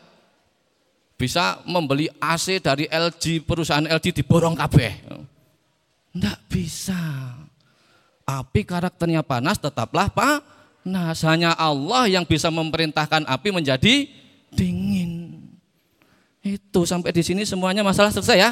bisa 1.16 1.58
membeli 1.64 2.12
AC 2.20 2.60
dari 2.60 2.86
LG 2.86 3.48
perusahaan 3.48 3.82
LG 3.82 4.22
diborong 4.22 4.54
kabeh. 4.54 4.92
Enggak 6.12 6.38
bisa. 6.48 6.96
Api 8.22 8.62
karakternya 8.62 9.24
panas 9.24 9.58
tetaplah 9.58 10.12
Pak. 10.12 10.44
Nah, 10.82 11.14
hanya 11.14 11.54
Allah 11.54 12.10
yang 12.10 12.26
bisa 12.26 12.50
memerintahkan 12.50 13.22
api 13.26 13.48
menjadi 13.54 14.10
dingin. 14.50 15.42
Itu 16.42 16.82
sampai 16.82 17.14
di 17.14 17.22
sini 17.22 17.46
semuanya 17.46 17.86
masalah 17.86 18.10
selesai 18.10 18.38
ya. 18.38 18.50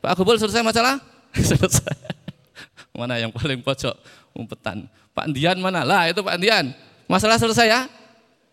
Pak 0.00 0.12
Gubul 0.16 0.36
selesai 0.36 0.60
masalah? 0.60 1.00
selesai. 1.36 1.96
Mana 2.92 3.16
yang 3.16 3.32
paling 3.32 3.64
pojok 3.64 3.96
umpetan? 4.36 4.88
Pak 5.16 5.26
Dian 5.32 5.56
mana? 5.60 5.84
Lah 5.84 6.08
itu 6.08 6.20
Pak 6.20 6.36
Dian. 6.36 6.72
Masalah 7.08 7.40
selesai 7.40 7.66
ya? 7.66 7.80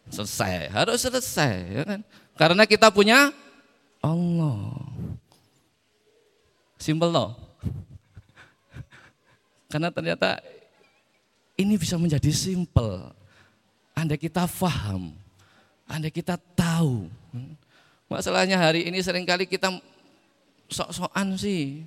Selesai, 0.08 0.72
harus 0.72 1.04
selesai. 1.04 1.56
Ya 1.68 1.84
kan? 1.84 2.00
Karena 2.40 2.64
kita 2.64 2.88
punya 2.90 3.36
Allah. 4.00 4.72
Simpel 6.80 7.12
loh. 7.12 7.36
Karena 9.68 9.92
ternyata 9.92 10.40
ini 11.60 11.76
bisa 11.76 12.00
menjadi 12.00 12.32
simpel. 12.32 13.12
Anda 13.98 14.16
kita 14.16 14.46
faham, 14.46 15.12
Anda 15.90 16.08
kita 16.08 16.40
tahu. 16.56 17.10
Masalahnya 18.08 18.56
hari 18.56 18.88
ini 18.88 19.04
sering 19.04 19.28
kali 19.28 19.50
kita 19.50 19.74
sok-sokan 20.72 21.36
sih. 21.36 21.84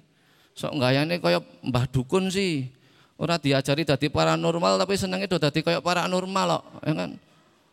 Sok 0.53 0.77
gayane 0.77 1.23
kayak 1.23 1.41
Mbah 1.65 1.87
Dukun 1.89 2.29
sih. 2.29 2.69
Ora 3.21 3.37
diajari 3.37 3.85
dadi 3.85 4.09
paranormal 4.09 4.81
tapi 4.81 4.97
senengnya 4.97 5.29
do 5.29 5.37
dadi 5.37 5.61
kayak 5.61 5.85
paranormal 5.85 6.47
loh, 6.49 6.65
ya 6.81 6.93
kan? 6.97 7.11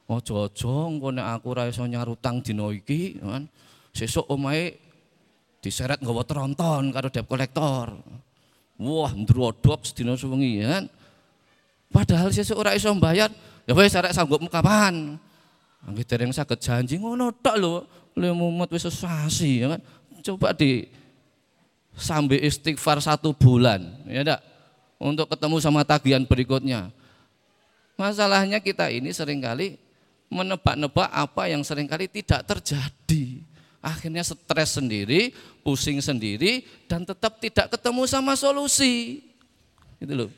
Ojo-ojo 0.08 0.92
engko 0.92 1.12
nek 1.12 1.40
aku 1.40 1.46
ora 1.56 1.68
nyarutang 1.68 2.44
dina 2.44 2.68
iki, 2.72 3.20
ya 3.20 3.26
kan? 3.32 3.44
Sesuk 3.96 4.28
omahe 4.28 4.76
diseret 5.64 6.04
nggawa 6.04 6.28
tronton 6.28 6.92
karo 6.92 7.08
debt 7.08 7.28
kolektor. 7.28 7.96
Wah, 8.78 9.12
ndrodop 9.14 9.86
sedina 9.86 10.14
suwengi, 10.14 10.62
ya 10.62 10.78
kan? 10.78 10.84
Padahal 11.90 12.30
sesuk 12.30 12.58
ora 12.58 12.78
iso 12.78 12.94
mbayar, 12.94 13.34
ya 13.66 13.74
wis 13.74 13.98
arek 13.98 14.14
sanggup 14.14 14.42
kapan? 14.48 15.18
Nggih 15.88 16.06
dereng 16.06 16.32
saged 16.34 16.62
janji 16.62 17.02
ngono 17.02 17.34
tok 17.34 17.58
lho. 17.58 17.76
Le 18.18 18.34
mumet 18.34 18.70
wis 18.70 18.86
sesasi, 18.86 19.66
ya 19.66 19.78
kan? 19.78 19.82
Coba 20.22 20.54
di 20.54 20.90
sambil 21.98 22.42
istighfar 22.42 23.02
satu 23.02 23.34
bulan, 23.34 23.82
ya 24.06 24.22
enggak? 24.22 24.42
untuk 24.98 25.30
ketemu 25.30 25.58
sama 25.62 25.86
tagihan 25.86 26.26
berikutnya. 26.26 26.90
Masalahnya 27.98 28.62
kita 28.62 28.90
ini 28.94 29.10
sering 29.14 29.42
kali 29.42 29.78
menebak-nebak 30.30 31.10
apa 31.10 31.50
yang 31.50 31.66
sering 31.66 31.90
kali 31.90 32.06
tidak 32.10 32.46
terjadi. 32.46 33.42
Akhirnya 33.82 34.26
stres 34.26 34.76
sendiri, 34.76 35.32
pusing 35.62 36.02
sendiri, 36.02 36.66
dan 36.90 37.06
tetap 37.06 37.38
tidak 37.38 37.72
ketemu 37.72 38.04
sama 38.10 38.34
solusi. 38.34 39.22
Itu 40.02 40.14
loh. 40.14 40.32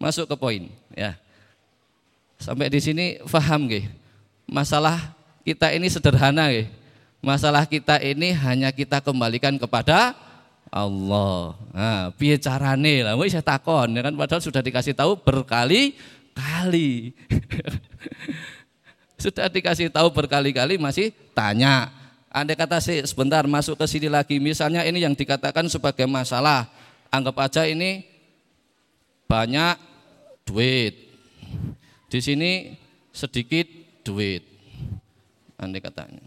Masuk 0.00 0.24
ke 0.24 0.36
poin, 0.38 0.62
ya. 0.96 1.18
Sampai 2.40 2.72
di 2.72 2.80
sini 2.80 3.20
paham 3.28 3.68
gak? 3.68 3.84
Masalah 4.48 5.12
kita 5.44 5.76
ini 5.76 5.92
sederhana 5.92 6.48
gak? 6.48 6.72
Masalah 7.20 7.68
kita 7.68 8.00
ini 8.00 8.32
hanya 8.32 8.72
kita 8.72 9.04
kembalikan 9.04 9.60
kepada 9.60 10.16
Allah. 10.72 11.52
Nah, 11.76 12.08
piye 12.16 12.40
carane 12.40 13.04
lah 13.04 13.12
wis 13.20 13.36
saya 13.36 13.44
takon 13.44 13.92
ya 13.92 14.00
kan 14.00 14.16
padahal 14.16 14.40
sudah 14.40 14.64
dikasih 14.64 14.96
tahu 14.96 15.20
berkali-kali. 15.20 17.12
sudah 19.20 19.52
dikasih 19.52 19.92
tahu 19.92 20.08
berkali-kali 20.10 20.80
masih 20.80 21.12
tanya. 21.36 21.92
Anda 22.32 22.56
kata 22.56 22.80
sih 22.80 23.04
sebentar 23.04 23.44
masuk 23.44 23.76
ke 23.76 23.84
sini 23.84 24.08
lagi 24.08 24.40
misalnya 24.40 24.80
ini 24.88 25.04
yang 25.04 25.12
dikatakan 25.12 25.68
sebagai 25.68 26.08
masalah. 26.08 26.72
Anggap 27.12 27.36
aja 27.42 27.62
ini 27.68 28.06
banyak 29.28 29.76
duit. 30.48 30.94
Di 32.08 32.18
sini 32.24 32.74
sedikit 33.12 33.68
duit. 34.02 34.42
Anda 35.60 35.76
katanya. 35.84 36.24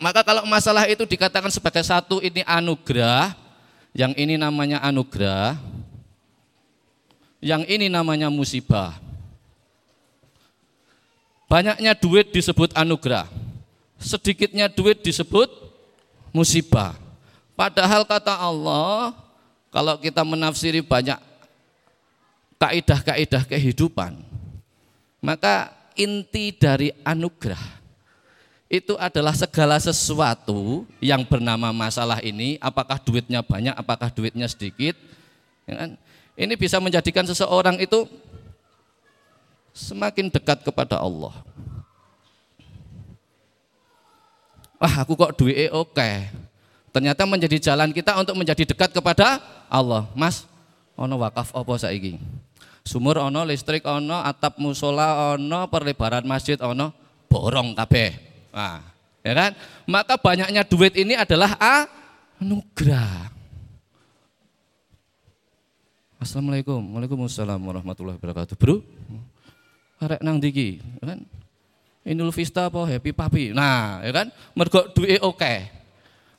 Maka 0.00 0.24
kalau 0.24 0.48
masalah 0.48 0.88
itu 0.88 1.04
dikatakan 1.04 1.52
sebagai 1.52 1.84
satu 1.84 2.18
ini 2.18 2.40
anugerah, 2.42 3.36
yang 3.94 4.16
ini 4.16 4.34
namanya 4.34 4.80
anugerah, 4.82 5.54
yang 7.44 7.62
ini 7.68 7.92
namanya 7.92 8.32
musibah. 8.32 9.03
Banyaknya 11.54 11.94
duit 11.94 12.34
disebut 12.34 12.74
anugerah, 12.74 13.30
sedikitnya 13.94 14.66
duit 14.66 15.06
disebut 15.06 15.46
musibah. 16.34 16.98
Padahal 17.54 18.02
kata 18.02 18.34
Allah, 18.34 19.14
kalau 19.70 19.94
kita 20.02 20.26
menafsiri 20.26 20.82
banyak 20.82 21.14
kaidah-kaidah 22.58 23.46
kehidupan, 23.46 24.18
maka 25.22 25.70
inti 25.94 26.50
dari 26.50 26.90
anugerah 27.06 27.62
itu 28.66 28.98
adalah 28.98 29.38
segala 29.38 29.78
sesuatu 29.78 30.82
yang 30.98 31.22
bernama 31.22 31.70
masalah 31.70 32.18
ini, 32.18 32.58
apakah 32.58 32.98
duitnya 32.98 33.46
banyak, 33.46 33.78
apakah 33.78 34.10
duitnya 34.10 34.50
sedikit, 34.50 34.98
ya 35.70 35.86
kan? 35.86 35.90
ini 36.34 36.58
bisa 36.58 36.82
menjadikan 36.82 37.22
seseorang 37.22 37.78
itu 37.78 38.10
semakin 39.74 40.30
dekat 40.30 40.62
kepada 40.62 41.02
Allah. 41.02 41.34
Wah, 44.78 44.94
aku 45.02 45.18
kok 45.18 45.34
duit 45.34 45.68
oke. 45.74 45.92
Okay. 45.92 46.30
Ternyata 46.94 47.26
menjadi 47.26 47.58
jalan 47.58 47.90
kita 47.90 48.14
untuk 48.14 48.38
menjadi 48.38 48.62
dekat 48.62 48.94
kepada 48.94 49.42
Allah. 49.66 50.06
Mas, 50.14 50.46
ono 50.94 51.18
wakaf 51.18 51.50
apa 51.50 51.74
saiki? 51.74 52.22
Sumur 52.86 53.18
ono, 53.18 53.42
listrik 53.42 53.82
ono, 53.82 54.22
atap 54.22 54.62
musola 54.62 55.34
ono, 55.34 55.66
perlebaran 55.66 56.22
masjid 56.22 56.54
ono, 56.62 56.94
borong 57.26 57.74
kabeh. 57.74 58.14
Nah, 58.54 58.78
ya 59.26 59.32
kan? 59.34 59.50
Maka 59.90 60.14
banyaknya 60.14 60.62
duit 60.62 60.94
ini 60.94 61.18
adalah 61.18 61.58
anugerah. 61.58 63.34
Assalamualaikum. 66.22 66.78
Waalaikumsalam 66.94 67.58
warahmatullahi 67.58 68.16
wabarakatuh. 68.22 68.54
Bro, 68.54 68.86
arek 70.02 70.20
nang 70.22 70.38
diki, 70.42 70.82
ya 71.00 71.14
kan? 71.14 71.20
Inul 72.04 72.34
Vista 72.36 72.68
apa 72.68 72.84
Happy 72.84 73.16
Papi. 73.16 73.56
Nah, 73.56 74.04
ya 74.04 74.12
kan? 74.12 74.28
Mergo 74.52 74.84
duit 74.92 75.18
oke. 75.24 75.54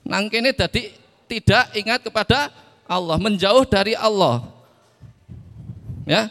Nang 0.06 0.30
kene 0.30 0.54
dadi 0.54 0.94
tidak 1.26 1.74
ingat 1.74 2.06
kepada 2.06 2.54
Allah, 2.86 3.18
menjauh 3.18 3.66
dari 3.66 3.98
Allah. 3.98 4.46
Ya. 6.06 6.30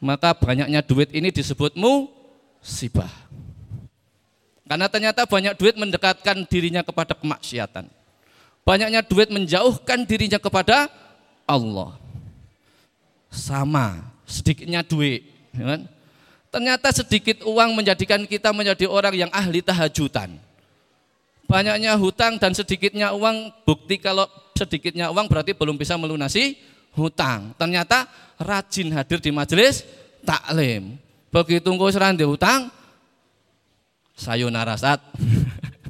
Maka 0.00 0.32
banyaknya 0.32 0.80
duit 0.80 1.12
ini 1.12 1.28
disebut 1.28 1.76
musibah. 1.76 3.12
Karena 4.64 4.88
ternyata 4.88 5.28
banyak 5.28 5.60
duit 5.60 5.76
mendekatkan 5.76 6.48
dirinya 6.48 6.80
kepada 6.80 7.12
kemaksiatan. 7.12 7.84
Banyaknya 8.64 9.04
duit 9.04 9.28
menjauhkan 9.28 10.08
dirinya 10.08 10.40
kepada 10.40 10.88
Allah. 11.44 12.00
Sama, 13.28 14.08
sedikitnya 14.24 14.80
duit. 14.80 15.28
Ya 15.52 15.76
kan? 15.76 15.80
Ternyata 16.54 16.94
sedikit 16.94 17.42
uang 17.42 17.74
menjadikan 17.74 18.22
kita 18.30 18.54
menjadi 18.54 18.86
orang 18.86 19.26
yang 19.26 19.30
ahli 19.34 19.58
tahajudan. 19.58 20.38
Banyaknya 21.50 21.98
hutang 21.98 22.38
dan 22.38 22.54
sedikitnya 22.54 23.10
uang, 23.10 23.50
bukti 23.66 23.98
kalau 23.98 24.30
sedikitnya 24.54 25.10
uang 25.10 25.26
berarti 25.26 25.50
belum 25.50 25.74
bisa 25.74 25.98
melunasi 25.98 26.54
hutang. 26.94 27.50
Ternyata 27.58 28.06
rajin 28.38 28.94
hadir 28.94 29.18
di 29.18 29.34
majelis 29.34 29.82
taklim. 30.22 30.94
Begitu 31.34 31.66
engkau 31.66 31.90
serang 31.90 32.14
di 32.14 32.22
hutang, 32.22 32.70
sayonara 34.14 34.78
saat 34.78 35.02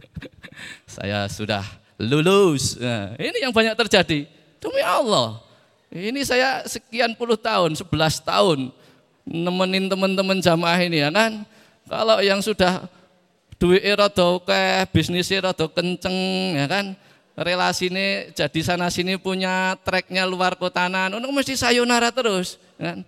saya 0.97 1.29
sudah 1.29 1.61
lulus. 2.01 2.81
Nah, 2.81 3.13
ini 3.21 3.37
yang 3.45 3.53
banyak 3.53 3.77
terjadi. 3.85 4.25
Demi 4.65 4.81
Allah. 4.81 5.45
Ini 5.93 6.25
saya 6.25 6.65
sekian 6.65 7.13
puluh 7.21 7.37
tahun, 7.37 7.77
sebelas 7.77 8.17
tahun 8.25 8.73
nemenin 9.25 9.89
teman-teman 9.89 10.39
jamaah 10.39 10.81
ini 10.85 11.01
ya 11.01 11.11
kan. 11.11 11.45
Kalau 11.85 12.21
yang 12.21 12.41
sudah 12.41 12.89
duit 13.61 13.85
rada 13.85 14.25
oke, 14.25 14.65
bisnisnya 14.93 15.51
rada 15.51 15.67
kenceng 15.69 16.17
ya 16.57 16.67
kan. 16.69 16.97
Relasi 17.35 17.91
ini 17.91 18.31
jadi 18.31 18.61
sana 18.63 18.87
sini 18.95 19.19
punya 19.19 19.75
treknya 19.83 20.23
luar 20.23 20.55
kotanan, 20.55 21.11
untuk 21.19 21.35
mesti 21.35 21.59
sayonara 21.59 22.15
terus 22.15 22.63
ya 22.79 22.95
kan. 22.95 22.99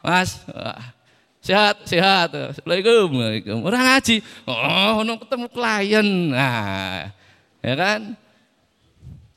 Mas, 0.00 0.40
Sehat, 1.44 1.84
sehat. 1.84 2.32
Assalamualaikum. 2.32 3.20
Waalaikumsalam. 3.20 3.68
Orang 3.68 3.84
ngaji. 3.84 4.16
Oh, 4.48 5.04
ono 5.04 5.20
ketemu 5.20 5.46
klien. 5.52 6.08
Nah, 6.32 7.12
ya 7.60 7.74
kan? 7.76 8.16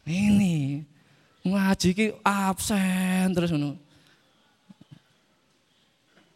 Ini 0.08 0.88
ngaji 1.44 1.90
ki 1.92 2.08
absen 2.24 3.28
terus 3.36 3.52
ngono. 3.52 3.76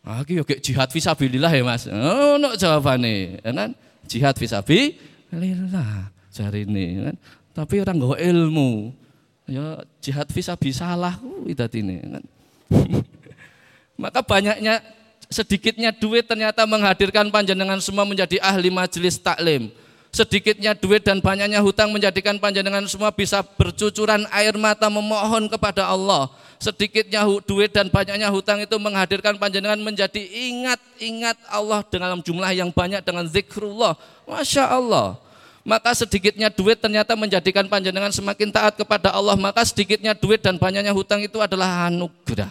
Ah 0.02 0.26
ki 0.26 0.42
yo 0.42 0.44
jihad 0.46 0.90
fisabilillah 0.90 1.54
ya 1.54 1.62
Mas. 1.62 1.86
Ono 1.86 2.58
jawabane, 2.58 3.38
ya 3.46 3.52
kan? 3.54 3.72
Jihad 4.10 4.34
fisabilillah 4.34 6.10
ini, 6.58 6.86
ya 6.98 7.02
kan. 7.12 7.16
Tapi 7.54 7.74
orang 7.86 7.96
nggawa 8.02 8.18
ilmu. 8.18 8.98
Ya 9.46 9.84
jihad 10.02 10.26
fisabisalah 10.34 11.22
kuwi 11.22 11.54
ini, 11.54 11.96
ya 12.02 12.08
kan. 12.18 12.24
Maka 14.02 14.26
banyaknya 14.26 14.82
sedikitnya 15.30 15.94
duit 15.94 16.26
ternyata 16.26 16.66
menghadirkan 16.66 17.30
panjenengan 17.30 17.78
semua 17.78 18.02
menjadi 18.02 18.42
ahli 18.42 18.74
majelis 18.74 19.22
taklim. 19.22 19.70
Sedikitnya 20.12 20.76
duit 20.76 21.08
dan 21.08 21.24
banyaknya 21.24 21.64
hutang 21.64 21.88
menjadikan 21.96 22.36
panjenengan 22.36 22.84
semua 22.84 23.16
bisa 23.16 23.40
bercucuran 23.40 24.28
air 24.28 24.52
mata 24.60 24.92
memohon 24.92 25.48
kepada 25.48 25.88
Allah. 25.88 26.28
Sedikitnya 26.60 27.24
duit 27.48 27.72
dan 27.72 27.88
banyaknya 27.88 28.28
hutang 28.28 28.60
itu 28.60 28.76
menghadirkan 28.76 29.40
panjenengan 29.40 29.80
menjadi 29.80 30.20
ingat-ingat 30.20 31.40
Allah 31.48 31.80
dengan 31.88 32.20
jumlah 32.20 32.52
yang 32.52 32.76
banyak 32.76 33.00
dengan 33.08 33.24
zikrullah. 33.24 33.96
Masya 34.28 34.68
Allah. 34.68 35.16
maka 35.62 35.94
sedikitnya 35.94 36.50
duit 36.50 36.82
ternyata 36.82 37.14
menjadikan 37.14 37.70
panjenengan 37.70 38.10
semakin 38.10 38.50
taat 38.50 38.74
kepada 38.82 39.14
Allah, 39.14 39.38
maka 39.38 39.62
sedikitnya 39.62 40.18
duit 40.18 40.42
dan 40.42 40.58
banyaknya 40.58 40.90
hutang 40.90 41.22
itu 41.22 41.38
adalah 41.38 41.86
anugerah. 41.86 42.50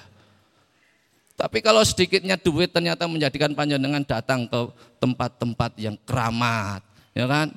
Tapi 1.35 1.59
kalau 1.59 1.83
sedikitnya 1.83 2.39
duit 2.39 2.71
ternyata 2.71 3.11
menjadikan 3.11 3.51
panjenengan 3.51 4.07
datang 4.07 4.47
ke 4.47 4.61
tempat-tempat 5.03 5.75
yang 5.81 5.99
keramat, 6.07 6.85
ya 7.15 7.27
kan? 7.27 7.53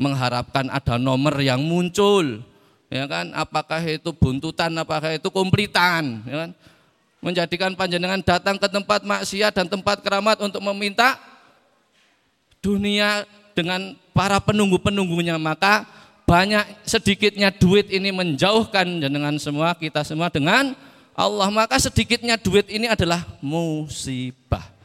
Mengharapkan 0.00 0.72
ada 0.72 0.96
nomor 0.96 1.36
yang 1.44 1.60
muncul, 1.60 2.40
ya 2.88 3.04
kan? 3.04 3.32
Apakah 3.36 3.84
itu 3.84 4.10
buntutan, 4.16 4.72
apakah 4.80 5.12
itu 5.12 5.28
komplitan, 5.28 6.24
ya 6.24 6.36
kan? 6.46 6.50
Menjadikan 7.20 7.76
panjenengan 7.76 8.24
datang 8.24 8.56
ke 8.56 8.64
tempat 8.64 9.04
maksiat 9.04 9.52
dan 9.52 9.68
tempat 9.68 10.00
keramat 10.00 10.40
untuk 10.40 10.64
meminta 10.64 11.20
dunia 12.64 13.28
dengan 13.52 13.92
para 14.16 14.40
penunggu-penunggunya 14.40 15.36
maka 15.36 15.84
banyak 16.24 16.62
sedikitnya 16.86 17.50
duit 17.50 17.90
ini 17.90 18.14
menjauhkan 18.14 18.86
dengan 19.02 19.34
semua 19.36 19.74
kita 19.74 20.06
semua 20.06 20.30
dengan 20.30 20.72
Allah 21.12 21.48
maka 21.50 21.76
sedikitnya 21.76 22.38
duit 22.38 22.70
ini 22.70 22.86
adalah 22.86 23.26
musibah 23.42 24.79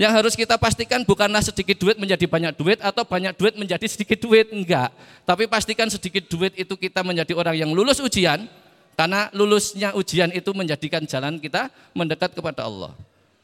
yang 0.00 0.16
harus 0.16 0.32
kita 0.32 0.56
pastikan 0.56 1.04
bukanlah 1.04 1.44
sedikit 1.44 1.76
duit 1.76 2.00
menjadi 2.00 2.24
banyak 2.24 2.56
duit 2.56 2.78
atau 2.80 3.04
banyak 3.04 3.36
duit 3.36 3.52
menjadi 3.60 3.84
sedikit 3.84 4.16
duit 4.16 4.48
enggak 4.48 4.88
tapi 5.28 5.44
pastikan 5.44 5.92
sedikit 5.92 6.24
duit 6.24 6.56
itu 6.56 6.72
kita 6.72 7.04
menjadi 7.04 7.36
orang 7.36 7.60
yang 7.60 7.70
lulus 7.76 8.00
ujian 8.00 8.48
karena 8.96 9.28
lulusnya 9.36 9.92
ujian 9.92 10.32
itu 10.32 10.48
menjadikan 10.56 11.04
jalan 11.04 11.36
kita 11.36 11.68
mendekat 11.92 12.32
kepada 12.32 12.64
Allah 12.64 12.96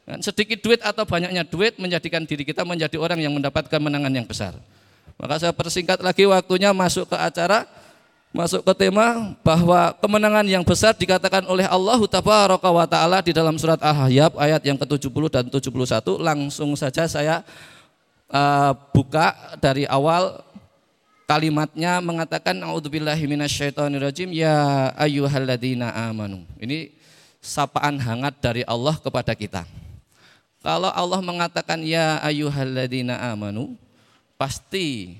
Kan? 0.07 0.23
Sedikit 0.23 0.63
duit 0.63 0.79
atau 0.79 1.03
banyaknya 1.03 1.43
duit 1.43 1.75
menjadikan 1.75 2.23
diri 2.23 2.47
kita 2.47 2.63
menjadi 2.63 2.95
orang 2.95 3.19
yang 3.19 3.35
mendapatkan 3.35 3.67
kemenangan 3.67 4.07
yang 4.15 4.23
besar. 4.23 4.55
Maka 5.19 5.35
saya 5.43 5.51
persingkat 5.51 5.99
lagi 5.99 6.23
waktunya 6.23 6.71
masuk 6.71 7.11
ke 7.11 7.17
acara, 7.19 7.67
masuk 8.35 8.61
ke 8.61 8.73
tema 8.87 9.33
bahwa 9.41 9.95
kemenangan 10.03 10.45
yang 10.45 10.63
besar 10.63 10.93
dikatakan 10.93 11.47
oleh 11.47 11.63
Allah 11.65 11.99
Tabaraka 12.05 12.69
wa 12.69 12.85
taala 12.85 13.23
di 13.23 13.31
dalam 13.31 13.55
surat 13.55 13.79
Al-Ahzab 13.79 14.35
ayat 14.37 14.61
yang 14.67 14.77
ke-70 14.77 15.23
dan 15.31 15.45
71. 15.47 16.19
Langsung 16.19 16.75
saja 16.75 17.07
saya 17.07 17.41
uh, 18.29 18.75
buka 18.91 19.57
dari 19.57 19.87
awal 19.87 20.43
kalimatnya 21.27 21.99
mengatakan 21.99 22.55
auzubillahi 22.63 23.23
minasyaitonirrajim 23.27 24.31
ya 24.31 24.91
ayyuhalladzina 24.95 25.91
amanu. 26.07 26.43
Ini 26.59 26.91
sapaan 27.43 27.99
hangat 27.99 28.39
dari 28.43 28.63
Allah 28.67 28.95
kepada 28.99 29.31
kita. 29.35 29.63
Kalau 30.63 30.91
Allah 30.91 31.21
mengatakan 31.23 31.79
ya 31.79 32.19
ayyuhalladzina 32.23 33.31
amanu, 33.31 33.79
pasti 34.35 35.15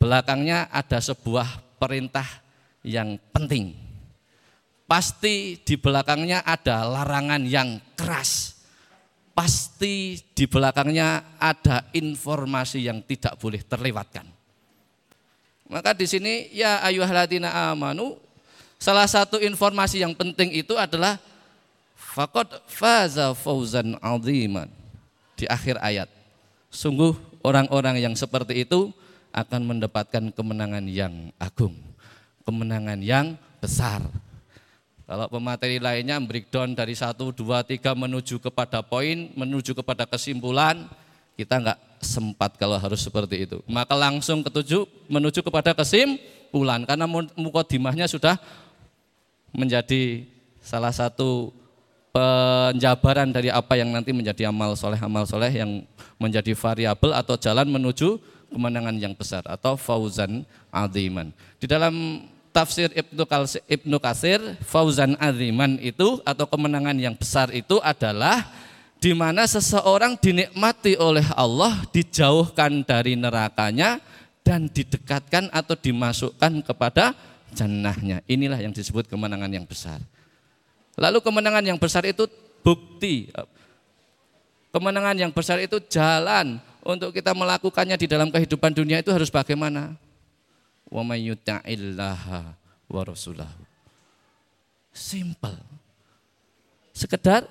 belakangnya 0.00 0.66
ada 0.72 0.98
sebuah 0.98 1.69
perintah 1.80 2.28
yang 2.84 3.16
penting. 3.32 3.72
Pasti 4.84 5.56
di 5.64 5.80
belakangnya 5.80 6.44
ada 6.44 6.84
larangan 6.84 7.40
yang 7.48 7.80
keras. 7.96 8.60
Pasti 9.32 10.20
di 10.36 10.44
belakangnya 10.44 11.40
ada 11.40 11.88
informasi 11.96 12.84
yang 12.84 13.00
tidak 13.00 13.40
boleh 13.40 13.64
terlewatkan. 13.64 14.28
Maka 15.70 15.96
di 15.96 16.04
sini 16.04 16.52
ya 16.52 16.82
ayyuhalladzina 16.84 17.72
amanu 17.72 18.18
salah 18.76 19.06
satu 19.06 19.38
informasi 19.40 20.02
yang 20.02 20.12
penting 20.12 20.52
itu 20.52 20.74
adalah 20.76 21.16
Fakot 22.10 22.66
faza 22.66 23.30
fauzan 23.38 23.94
aziman. 24.02 24.66
Di 25.38 25.46
akhir 25.46 25.78
ayat. 25.78 26.10
Sungguh 26.74 27.14
orang-orang 27.46 28.02
yang 28.02 28.18
seperti 28.18 28.66
itu 28.66 28.90
akan 29.30 29.60
mendapatkan 29.66 30.34
kemenangan 30.34 30.84
yang 30.86 31.30
agung. 31.38 31.74
Kemenangan 32.42 32.98
yang 33.02 33.38
besar. 33.62 34.02
Kalau 35.10 35.26
pemateri 35.26 35.82
lainnya 35.82 36.22
breakdown 36.22 36.74
dari 36.78 36.94
satu, 36.94 37.34
dua, 37.34 37.66
tiga 37.66 37.98
menuju 37.98 38.38
kepada 38.38 38.78
poin, 38.78 39.30
menuju 39.34 39.74
kepada 39.74 40.06
kesimpulan, 40.06 40.86
kita 41.34 41.58
nggak 41.58 41.78
sempat 41.98 42.54
kalau 42.54 42.78
harus 42.78 43.02
seperti 43.02 43.48
itu. 43.48 43.58
Maka 43.66 43.98
langsung 43.98 44.46
ketujuh 44.46 44.86
menuju 45.10 45.42
kepada 45.42 45.74
kesimpulan 45.74 46.86
karena 46.86 47.10
mukodimahnya 47.34 48.06
sudah 48.06 48.38
menjadi 49.50 50.30
salah 50.62 50.94
satu 50.94 51.50
penjabaran 52.10 53.30
dari 53.30 53.48
apa 53.50 53.78
yang 53.78 53.94
nanti 53.94 54.10
menjadi 54.10 54.50
amal 54.50 54.74
soleh 54.74 54.98
amal 54.98 55.22
soleh 55.26 55.50
yang 55.50 55.86
menjadi 56.18 56.52
variabel 56.58 57.14
atau 57.14 57.38
jalan 57.38 57.70
menuju 57.70 58.18
kemenangan 58.50 58.98
yang 58.98 59.14
besar 59.14 59.46
atau 59.46 59.78
fauzan 59.78 60.42
aziman. 60.74 61.30
Di 61.62 61.70
dalam 61.70 62.26
tafsir 62.50 62.90
Ibnu 62.90 63.22
Kasir, 63.24 63.62
Ibnu 63.70 63.96
Kasir 64.02 64.40
fauzan 64.66 65.14
aziman 65.22 65.78
itu 65.78 66.18
atau 66.26 66.44
kemenangan 66.50 66.98
yang 66.98 67.14
besar 67.14 67.54
itu 67.54 67.78
adalah 67.78 68.42
di 69.00 69.16
mana 69.16 69.46
seseorang 69.48 70.18
dinikmati 70.18 70.98
oleh 70.98 71.24
Allah 71.32 71.78
dijauhkan 71.94 72.84
dari 72.84 73.16
nerakanya 73.16 74.02
dan 74.44 74.68
didekatkan 74.68 75.48
atau 75.54 75.78
dimasukkan 75.78 76.60
kepada 76.66 77.16
jannahnya. 77.54 78.20
Inilah 78.26 78.60
yang 78.60 78.74
disebut 78.74 79.06
kemenangan 79.08 79.48
yang 79.48 79.64
besar. 79.64 80.02
Lalu 80.98 81.18
kemenangan 81.22 81.64
yang 81.66 81.78
besar 81.78 82.06
itu 82.06 82.26
bukti. 82.64 83.30
Kemenangan 84.70 85.16
yang 85.18 85.32
besar 85.34 85.58
itu 85.58 85.82
jalan 85.90 86.62
untuk 86.86 87.10
kita 87.10 87.34
melakukannya 87.34 87.98
di 87.98 88.06
dalam 88.06 88.30
kehidupan 88.30 88.72
dunia 88.72 89.02
itu 89.02 89.10
harus 89.10 89.28
bagaimana? 89.28 89.98
Wa 90.86 91.02
may 91.02 91.26
yutaillaha 91.26 92.54
wa 92.90 93.02
rasulahu. 93.02 93.62
Simple. 94.90 95.58
Sekedar 96.94 97.46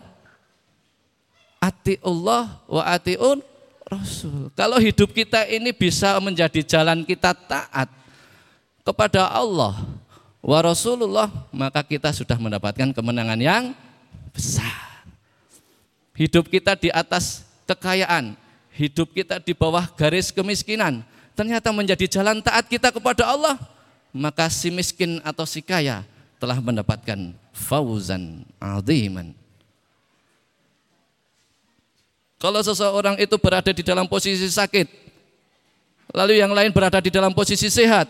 ati 1.60 2.00
Allah 2.04 2.60
wa 2.68 2.84
atiun 2.88 3.44
Rasul. 3.90 4.54
Kalau 4.54 4.78
hidup 4.78 5.10
kita 5.12 5.50
ini 5.50 5.74
bisa 5.74 6.14
menjadi 6.22 6.62
jalan 6.62 7.02
kita 7.02 7.34
taat 7.34 7.90
kepada 8.86 9.26
Allah, 9.26 9.82
wa 10.40 10.60
Rasulullah 10.64 11.28
maka 11.52 11.84
kita 11.84 12.12
sudah 12.16 12.40
mendapatkan 12.40 12.92
kemenangan 12.96 13.40
yang 13.40 13.64
besar. 14.32 15.04
Hidup 16.16 16.52
kita 16.52 16.76
di 16.76 16.92
atas 16.92 17.48
kekayaan, 17.64 18.36
hidup 18.76 19.16
kita 19.16 19.40
di 19.40 19.56
bawah 19.56 19.88
garis 19.96 20.36
kemiskinan, 20.36 21.00
ternyata 21.32 21.72
menjadi 21.72 22.20
jalan 22.20 22.44
taat 22.44 22.68
kita 22.68 22.92
kepada 22.92 23.24
Allah, 23.24 23.56
maka 24.12 24.52
si 24.52 24.68
miskin 24.68 25.24
atau 25.24 25.48
si 25.48 25.64
kaya 25.64 26.04
telah 26.36 26.60
mendapatkan 26.60 27.32
fauzan 27.56 28.44
aziman. 28.60 29.32
Kalau 32.40 32.64
seseorang 32.64 33.20
itu 33.20 33.36
berada 33.36 33.72
di 33.72 33.84
dalam 33.84 34.08
posisi 34.08 34.48
sakit, 34.48 34.88
lalu 36.16 36.40
yang 36.40 36.56
lain 36.56 36.72
berada 36.72 37.04
di 37.04 37.12
dalam 37.12 37.36
posisi 37.36 37.68
sehat, 37.68 38.08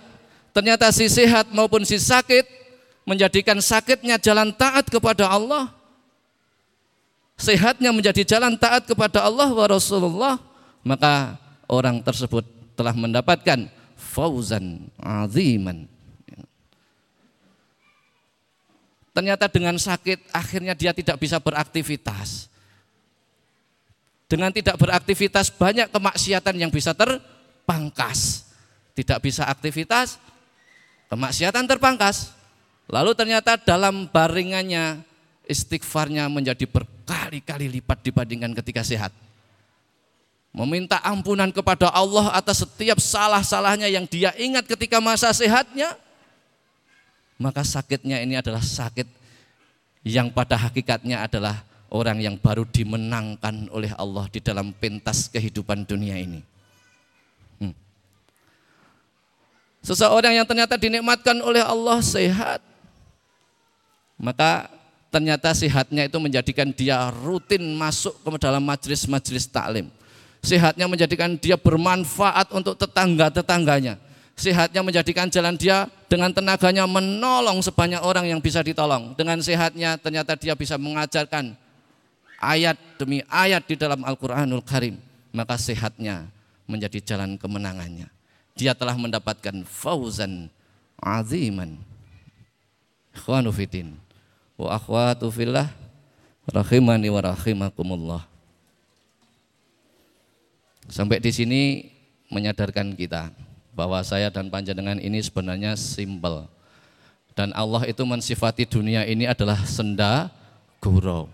Ternyata 0.49 0.89
si 0.89 1.05
sehat 1.07 1.53
maupun 1.53 1.85
si 1.85 2.01
sakit 2.01 2.45
menjadikan 3.05 3.57
sakitnya 3.57 4.21
jalan 4.21 4.53
taat 4.53 4.89
kepada 4.89 5.29
Allah. 5.29 5.73
Sehatnya 7.39 7.95
menjadi 7.95 8.27
jalan 8.27 8.59
taat 8.59 8.83
kepada 8.83 9.23
Allah 9.23 9.47
wa 9.47 9.65
Rasulullah, 9.65 10.35
maka 10.83 11.39
orang 11.71 12.03
tersebut 12.03 12.43
telah 12.75 12.91
mendapatkan 12.91 13.71
fauzan 13.95 14.91
aziman. 14.99 15.88
Ternyata 19.15 19.51
dengan 19.51 19.75
sakit 19.75 20.31
akhirnya 20.31 20.75
dia 20.75 20.95
tidak 20.95 21.19
bisa 21.19 21.39
beraktivitas. 21.39 22.47
Dengan 24.29 24.53
tidak 24.53 24.77
beraktivitas 24.77 25.49
banyak 25.49 25.89
kemaksiatan 25.89 26.55
yang 26.55 26.69
bisa 26.69 26.93
terpangkas. 26.93 28.45
Tidak 28.93 29.17
bisa 29.23 29.47
aktivitas, 29.47 30.21
Kemaksiatan 31.09 31.65
terpangkas. 31.65 32.31
Lalu 32.89 33.17
ternyata 33.17 33.57
dalam 33.57 34.05
baringannya 34.09 35.01
istighfarnya 35.49 36.29
menjadi 36.29 36.65
berkali-kali 36.69 37.65
lipat 37.81 38.05
dibandingkan 38.05 38.53
ketika 38.61 38.85
sehat. 38.85 39.13
Meminta 40.49 40.97
ampunan 41.05 41.49
kepada 41.53 41.89
Allah 41.93 42.33
atas 42.33 42.65
setiap 42.65 42.97
salah-salahnya 42.97 43.85
yang 43.89 44.05
dia 44.09 44.33
ingat 44.37 44.65
ketika 44.65 44.97
masa 44.97 45.29
sehatnya. 45.33 45.93
Maka 47.37 47.61
sakitnya 47.61 48.21
ini 48.21 48.37
adalah 48.37 48.61
sakit 48.61 49.05
yang 50.05 50.33
pada 50.33 50.57
hakikatnya 50.57 51.25
adalah 51.25 51.61
orang 51.93 52.21
yang 52.21 52.35
baru 52.37 52.65
dimenangkan 52.65 53.69
oleh 53.69 53.93
Allah 53.97 54.25
di 54.29 54.41
dalam 54.41 54.73
pentas 54.73 55.29
kehidupan 55.29 55.85
dunia 55.85 56.17
ini. 56.17 56.41
Seseorang 59.79 60.35
yang 60.35 60.47
ternyata 60.47 60.75
dinikmatkan 60.75 61.39
oleh 61.39 61.63
Allah 61.63 62.03
sehat, 62.03 62.59
maka 64.19 64.67
ternyata 65.07 65.55
sehatnya 65.55 66.05
itu 66.05 66.19
menjadikan 66.19 66.69
dia 66.75 67.07
rutin 67.09 67.63
masuk 67.79 68.13
ke 68.19 68.29
dalam 68.43 68.61
majelis-majelis 68.61 69.47
taklim. 69.47 69.87
Sehatnya 70.39 70.87
menjadikan 70.87 71.35
dia 71.35 71.59
bermanfaat 71.59 72.51
untuk 72.55 72.75
tetangga-tetangganya. 72.79 73.99
sehatnya 74.39 74.79
menjadikan 74.79 75.27
jalan 75.27 75.59
dia 75.59 75.91
dengan 76.07 76.31
tenaganya 76.31 76.87
menolong 76.87 77.59
sebanyak 77.59 77.99
orang 77.99 78.23
yang 78.23 78.39
bisa 78.39 78.63
ditolong. 78.63 79.11
Dengan 79.19 79.35
sehatnya 79.43 79.99
ternyata 79.99 80.39
dia 80.39 80.55
bisa 80.55 80.79
mengajarkan 80.79 81.59
ayat 82.39 82.79
demi 82.95 83.19
ayat 83.27 83.67
di 83.67 83.75
dalam 83.75 83.99
Al-Quranul 83.99 84.63
Karim. 84.63 84.95
Maka 85.35 85.59
sehatnya 85.59 86.31
menjadi 86.71 87.03
jalan 87.03 87.35
kemenangannya. 87.35 88.18
Dia 88.57 88.73
telah 88.77 88.95
mendapatkan 88.95 89.65
fauzan 89.65 90.49
aziman. 90.99 91.79
Ikhwanu 93.15 93.49
fitin 93.51 93.97
wa 94.59 94.75
akhwatu 94.75 95.31
fillah 95.31 95.71
rahimani 96.49 97.07
wa 97.07 97.21
rahimakumullah. 97.23 98.23
Sampai 100.89 101.21
di 101.21 101.29
sini 101.29 101.62
menyadarkan 102.33 102.97
kita 102.97 103.29
bahwa 103.77 104.01
saya 104.01 104.27
dan 104.33 104.49
panjenengan 104.49 104.97
ini 104.97 105.21
sebenarnya 105.21 105.77
simpel. 105.77 106.49
Dan 107.38 107.55
Allah 107.55 107.88
itu 107.88 108.03
mensifati 108.03 108.67
dunia 108.67 109.07
ini 109.07 109.23
adalah 109.23 109.63
senda 109.63 110.27
gurau. 110.83 111.31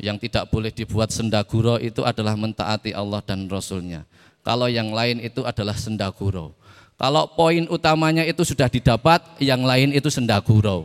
Yang 0.00 0.28
tidak 0.28 0.48
boleh 0.48 0.70
dibuat 0.70 1.10
senda 1.10 1.42
gurau 1.42 1.76
itu 1.76 2.06
adalah 2.06 2.38
mentaati 2.38 2.94
Allah 2.94 3.18
dan 3.24 3.50
Rasulnya. 3.50 4.06
Kalau 4.40 4.66
yang 4.66 4.90
lain 4.90 5.20
itu 5.20 5.44
adalah 5.44 5.76
senda 5.76 6.08
gurau. 6.08 6.56
Kalau 7.00 7.28
poin 7.32 7.64
utamanya 7.68 8.24
itu 8.28 8.44
sudah 8.44 8.68
didapat, 8.68 9.24
yang 9.40 9.64
lain 9.64 9.92
itu 9.96 10.08
senda 10.12 10.36
gurau. 10.40 10.84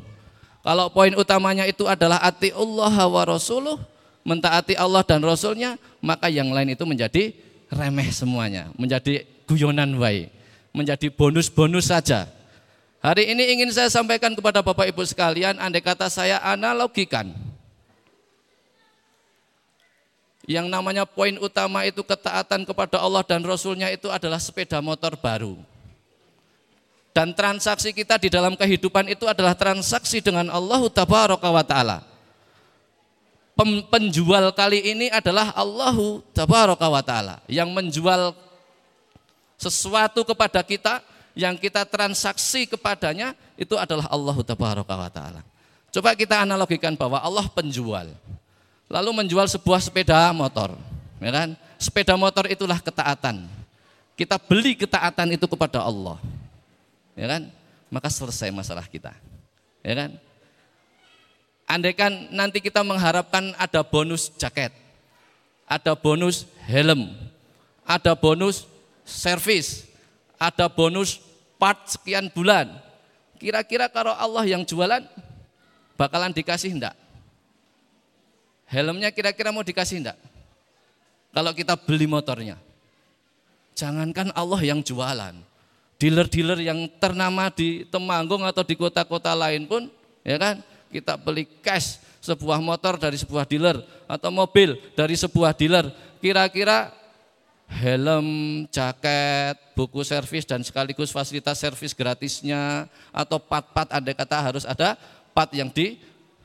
Kalau 0.63 0.87
poin 0.91 1.11
utamanya 1.15 1.67
itu 1.67 1.85
adalah 1.85 2.23
ati 2.23 2.55
Allah 2.55 2.95
wa 3.05 3.23
Rasuluh, 3.27 3.77
mentaati 4.23 4.79
Allah 4.79 5.03
dan 5.03 5.21
Rasulnya, 5.21 5.75
maka 5.99 6.31
yang 6.31 6.49
lain 6.49 6.73
itu 6.73 6.83
menjadi 6.87 7.35
remeh 7.69 8.09
semuanya, 8.09 8.71
menjadi 8.79 9.27
guyonan 9.45 9.93
baik 9.99 10.35
menjadi 10.75 11.07
bonus-bonus 11.07 11.87
saja. 11.87 12.27
Hari 12.99 13.31
ini 13.31 13.55
ingin 13.55 13.71
saya 13.71 13.87
sampaikan 13.87 14.35
kepada 14.35 14.59
Bapak 14.59 14.91
Ibu 14.91 15.07
sekalian, 15.07 15.55
andai 15.55 15.79
kata 15.79 16.11
saya 16.11 16.43
analogikan. 16.43 17.31
Yang 20.45 20.69
namanya 20.69 21.09
poin 21.09 21.33
utama 21.41 21.83
itu 21.89 22.05
ketaatan 22.05 22.69
kepada 22.69 23.01
Allah 23.01 23.25
dan 23.25 23.41
Rasulnya 23.41 23.89
itu 23.89 24.13
adalah 24.13 24.37
sepeda 24.37 24.77
motor 24.77 25.17
baru. 25.17 25.57
Dan 27.15 27.33
transaksi 27.33 27.95
kita 27.95 28.21
di 28.21 28.29
dalam 28.29 28.53
kehidupan 28.53 29.09
itu 29.09 29.25
adalah 29.25 29.57
transaksi 29.57 30.21
dengan 30.21 30.51
Allah 30.53 30.85
wa 30.85 31.65
ta'ala. 31.65 32.03
Penjual 33.89 34.51
kali 34.51 34.83
ini 34.83 35.07
adalah 35.09 35.55
Allahu 35.55 36.21
wa 36.35 37.01
ta'ala. 37.01 37.39
Yang 37.47 37.69
menjual 37.71 38.21
sesuatu 39.55 40.27
kepada 40.27 40.61
kita 40.61 41.01
yang 41.35 41.59
kita 41.59 41.83
transaksi 41.83 42.63
kepadanya 42.63 43.35
itu 43.59 43.75
adalah 43.75 44.07
Allah 44.07 44.35
taala. 45.11 45.41
Coba 45.91 46.15
kita 46.15 46.47
analogikan 46.47 46.95
bahwa 46.95 47.19
Allah 47.19 47.47
penjual. 47.51 48.07
Lalu 48.95 49.11
menjual 49.11 49.43
sebuah 49.51 49.83
sepeda 49.83 50.31
motor, 50.31 50.71
ya 51.19 51.27
kan? 51.27 51.51
Sepeda 51.75 52.15
motor 52.15 52.47
itulah 52.47 52.79
ketaatan. 52.79 53.43
Kita 54.15 54.39
beli 54.39 54.79
ketaatan 54.79 55.35
itu 55.35 55.43
kepada 55.51 55.83
Allah. 55.83 56.15
Ya 57.11 57.27
kan? 57.27 57.51
Maka 57.91 58.07
selesai 58.07 58.55
masalah 58.55 58.87
kita. 58.87 59.11
Ya 59.83 59.99
kan? 59.99 60.15
Andaikan 61.67 62.31
nanti 62.31 62.63
kita 62.63 62.87
mengharapkan 62.87 63.51
ada 63.59 63.83
bonus 63.83 64.31
jaket, 64.39 64.71
ada 65.67 65.91
bonus 65.91 66.47
helm, 66.63 67.11
ada 67.83 68.15
bonus 68.15 68.63
servis, 69.03 69.83
ada 70.39 70.71
bonus 70.71 71.19
part 71.59 71.83
sekian 71.91 72.31
bulan. 72.31 72.71
Kira-kira 73.43 73.91
kalau 73.91 74.15
Allah 74.15 74.47
yang 74.47 74.63
jualan 74.63 75.03
bakalan 75.99 76.31
dikasih 76.31 76.71
enggak? 76.71 76.95
Helmnya 78.65 79.13
kira-kira 79.13 79.53
mau 79.53 79.61
dikasih 79.61 80.01
enggak? 80.01 80.17
Kalau 81.35 81.51
kita 81.51 81.75
beli 81.75 82.07
motornya. 82.09 82.57
Jangankan 83.75 84.31
Allah 84.31 84.61
yang 84.63 84.79
jualan. 84.79 85.35
Dealer-dealer 85.99 86.59
yang 86.63 86.87
ternama 86.99 87.51
di 87.51 87.83
Temanggung 87.87 88.43
atau 88.43 88.63
di 88.63 88.75
kota-kota 88.75 89.35
lain 89.35 89.67
pun, 89.67 89.87
ya 90.23 90.39
kan, 90.39 90.63
kita 90.91 91.19
beli 91.19 91.43
cash 91.59 91.99
sebuah 92.23 92.57
motor 92.63 92.97
dari 92.97 93.19
sebuah 93.19 93.45
dealer 93.45 93.77
atau 94.09 94.31
mobil 94.31 94.79
dari 94.97 95.13
sebuah 95.13 95.53
dealer. 95.53 95.91
Kira-kira 96.23 96.89
helm, 97.69 98.63
jaket, 98.71 99.55
buku 99.77 100.01
servis 100.07 100.47
dan 100.47 100.63
sekaligus 100.63 101.11
fasilitas 101.11 101.59
servis 101.59 101.93
gratisnya 101.93 102.89
atau 103.11 103.37
part-part 103.37 103.91
ada 103.91 104.11
kata 104.15 104.37
harus 104.39 104.63
ada 104.65 104.95
part 105.35 105.51
yang 105.53 105.69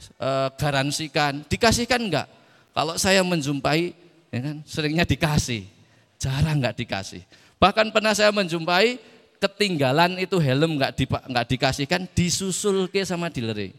digaransikan. 0.00 1.44
E, 1.44 1.46
Dikasihkan 1.50 2.00
enggak? 2.00 2.26
Kalau 2.72 2.94
saya 2.96 3.20
menjumpai 3.20 3.92
ya 4.30 4.40
kan, 4.40 4.56
seringnya 4.64 5.04
dikasih, 5.04 5.66
jarang 6.16 6.62
enggak 6.62 6.78
dikasih. 6.78 7.22
Bahkan 7.60 7.92
pernah 7.92 8.16
saya 8.16 8.32
menjumpai 8.32 8.96
ketinggalan 9.40 10.16
itu 10.20 10.40
helm 10.40 10.80
enggak, 10.80 10.96
di, 10.96 11.04
enggak 11.04 11.46
dikasihkan, 11.50 12.08
disusul 12.16 12.88
ke 12.88 13.04
sama 13.04 13.28
dealer. 13.28 13.76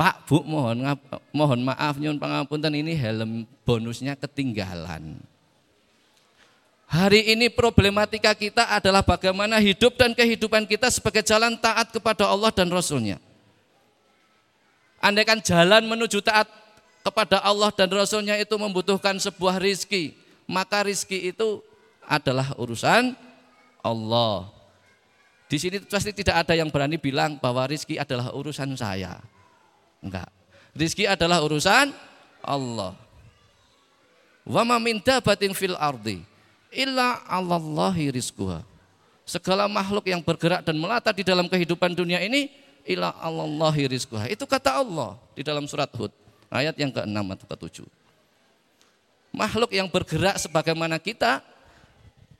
Pak, 0.00 0.24
Bu, 0.24 0.40
mohon 0.48 0.80
mohon 1.28 1.60
maaf 1.60 2.00
nyun 2.00 2.16
pangapunten 2.16 2.72
ini 2.72 2.96
helm 2.96 3.44
bonusnya 3.68 4.16
ketinggalan. 4.16 5.20
Hari 6.90 7.36
ini 7.36 7.46
problematika 7.46 8.34
kita 8.34 8.66
adalah 8.66 9.06
bagaimana 9.06 9.62
hidup 9.62 9.94
dan 9.94 10.10
kehidupan 10.10 10.66
kita 10.66 10.90
sebagai 10.90 11.22
jalan 11.22 11.54
taat 11.54 11.94
kepada 11.94 12.26
Allah 12.26 12.50
dan 12.50 12.66
Rasulnya. 12.66 13.22
Andaikan 15.00 15.40
jalan 15.40 15.88
menuju 15.88 16.20
taat 16.20 16.44
kepada 17.00 17.40
Allah 17.40 17.72
dan 17.72 17.88
Rasulnya 17.88 18.36
itu 18.36 18.52
membutuhkan 18.60 19.16
sebuah 19.16 19.56
rizki, 19.56 20.12
maka 20.44 20.84
rizki 20.84 21.32
itu 21.32 21.64
adalah 22.04 22.52
urusan 22.60 23.16
Allah. 23.80 24.52
Di 25.50 25.58
sini 25.58 25.82
pasti 25.82 26.14
tidak 26.14 26.46
ada 26.46 26.54
yang 26.54 26.70
berani 26.70 27.00
bilang 27.00 27.40
bahwa 27.40 27.64
rizki 27.66 27.96
adalah 27.96 28.30
urusan 28.36 28.76
saya. 28.76 29.18
Enggak. 30.04 30.28
Rizki 30.76 31.08
adalah 31.08 31.42
urusan 31.42 31.90
Allah. 32.44 32.94
Wa 34.46 34.62
ma 34.62 34.78
min 34.78 35.02
dabatin 35.02 35.56
fil 35.56 35.74
ardi 35.74 36.22
illa 36.70 37.24
Allahi 37.26 38.14
rizquha. 38.14 38.62
Segala 39.26 39.66
makhluk 39.70 40.06
yang 40.10 40.22
bergerak 40.22 40.62
dan 40.62 40.78
melata 40.78 41.10
di 41.14 41.22
dalam 41.22 41.46
kehidupan 41.46 41.94
dunia 41.94 42.18
ini 42.22 42.50
illa 42.86 43.14
Allahi 43.20 43.90
rizquha. 43.90 44.28
Itu 44.28 44.44
kata 44.44 44.80
Allah 44.80 45.16
di 45.36 45.42
dalam 45.44 45.64
surat 45.66 45.90
Hud 45.96 46.12
ayat 46.50 46.76
yang 46.76 46.90
ke-6 46.90 47.16
atau 47.16 47.46
ke-7. 47.46 47.76
Makhluk 49.30 49.70
yang 49.70 49.86
bergerak 49.86 50.36
sebagaimana 50.42 50.98
kita 50.98 51.40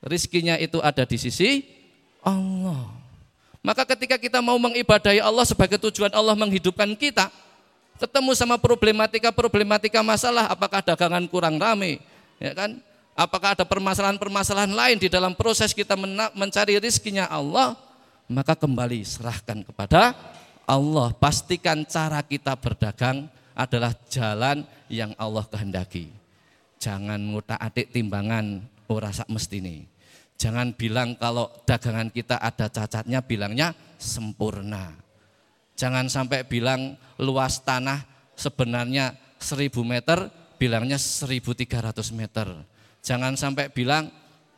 rizkinya 0.03 0.59
itu 0.59 0.83
ada 0.83 1.07
di 1.07 1.17
sisi 1.17 1.63
Allah. 2.21 2.91
Maka 3.61 3.85
ketika 3.85 4.17
kita 4.17 4.41
mau 4.41 4.57
mengibadahi 4.57 5.21
Allah 5.21 5.45
sebagai 5.45 5.77
tujuan 5.77 6.11
Allah 6.17 6.33
menghidupkan 6.35 6.89
kita, 6.97 7.29
ketemu 8.01 8.33
sama 8.33 8.57
problematika-problematika 8.57 10.01
masalah, 10.01 10.49
apakah 10.49 10.81
dagangan 10.81 11.29
kurang 11.29 11.61
rame, 11.61 12.01
ya 12.41 12.57
kan? 12.57 12.81
apakah 13.21 13.53
ada 13.53 13.69
permasalahan-permasalahan 13.69 14.73
lain 14.73 14.97
di 14.97 15.13
dalam 15.13 15.37
proses 15.37 15.77
kita 15.77 15.93
mencari 16.33 16.81
rizkinya 16.81 17.29
Allah, 17.29 17.77
maka 18.31 18.55
kembali 18.55 19.03
serahkan 19.03 19.67
kepada 19.67 20.15
Allah. 20.65 21.11
Pastikan 21.19 21.83
cara 21.83 22.23
kita 22.23 22.55
berdagang 22.55 23.27
adalah 23.59 23.91
jalan 24.07 24.63
yang 24.87 25.11
Allah 25.19 25.43
kehendaki. 25.51 26.15
Jangan 26.79 27.19
ngutak 27.19 27.59
atik 27.59 27.91
timbangan 27.91 28.63
ora 28.87 29.11
sak 29.11 29.29
mestine. 29.29 29.91
Jangan 30.41 30.73
bilang 30.73 31.19
kalau 31.21 31.53
dagangan 31.69 32.09
kita 32.09 32.41
ada 32.41 32.73
cacatnya 32.73 33.21
bilangnya 33.21 33.77
sempurna. 34.01 34.97
Jangan 35.77 36.09
sampai 36.09 36.49
bilang 36.49 36.97
luas 37.21 37.61
tanah 37.61 38.01
sebenarnya 38.33 39.13
1000 39.37 39.69
meter 39.85 40.33
bilangnya 40.57 40.97
1300 40.97 41.93
meter. 42.17 42.49
Jangan 43.05 43.37
sampai 43.37 43.69
bilang 43.69 44.09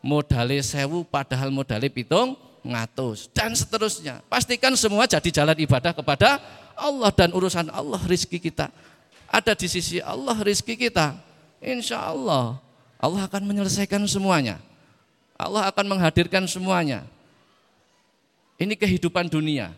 modale 0.03 0.63
sewu 0.63 1.03
padahal 1.03 1.51
modale 1.51 1.91
pitung 1.91 2.39
ngatus 2.63 3.31
dan 3.35 3.53
seterusnya. 3.53 4.23
Pastikan 4.31 4.75
semua 4.79 5.05
jadi 5.07 5.29
jalan 5.31 5.59
ibadah 5.59 5.93
kepada 5.93 6.39
Allah 6.79 7.11
dan 7.13 7.35
urusan 7.35 7.69
Allah 7.69 8.01
rizki 8.07 8.39
kita. 8.39 8.71
Ada 9.29 9.55
di 9.59 9.67
sisi 9.69 9.99
Allah 9.99 10.39
rizki 10.41 10.79
kita. 10.79 11.15
Insya 11.63 12.11
Allah 12.11 12.59
Allah 13.03 13.27
akan 13.27 13.43
menyelesaikan 13.43 14.03
semuanya. 14.07 14.63
Allah 15.35 15.67
akan 15.75 15.99
menghadirkan 15.99 16.47
semuanya. 16.47 17.03
Ini 18.63 18.79
kehidupan 18.79 19.27
dunia. 19.27 19.75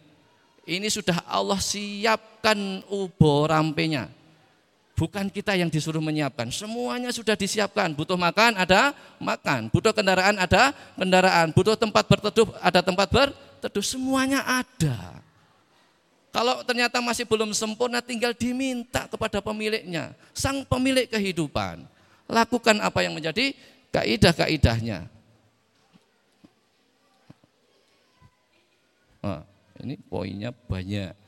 Ini 0.68 0.88
sudah 0.92 1.24
Allah 1.24 1.56
siapkan 1.56 2.84
ubo 2.92 3.48
rampenya. 3.48 4.12
Bukan 4.94 5.26
kita 5.26 5.59
yang 5.59 5.66
disuruh 5.66 5.98
menyiapkan, 5.98 6.54
semuanya 6.54 7.11
sudah 7.11 7.35
disiapkan. 7.35 7.90
Butuh 7.90 8.14
makan, 8.14 8.54
ada 8.54 8.94
makan. 9.18 9.66
Butuh 9.66 9.90
kendaraan, 9.90 10.38
ada 10.38 10.70
kendaraan. 10.94 11.50
Butuh 11.50 11.74
tempat 11.74 12.07
berteduh, 12.07 12.46
ada 12.62 12.78
tempat 12.78 13.11
teduh 13.59 13.83
semuanya 13.83 14.46
ada. 14.46 15.18
Kalau 16.30 16.62
ternyata 16.62 17.02
masih 17.02 17.26
belum 17.26 17.50
sempurna 17.54 17.98
tinggal 17.98 18.35
diminta 18.35 19.11
kepada 19.11 19.42
pemiliknya, 19.42 20.14
sang 20.30 20.62
pemilik 20.62 21.11
kehidupan. 21.11 21.83
Lakukan 22.30 22.78
apa 22.78 23.02
yang 23.02 23.18
menjadi 23.18 23.50
kaidah-kaidahnya. 23.90 25.11
Nah, 29.22 29.42
ini 29.83 29.98
poinnya 30.07 30.54
banyak. 30.54 31.23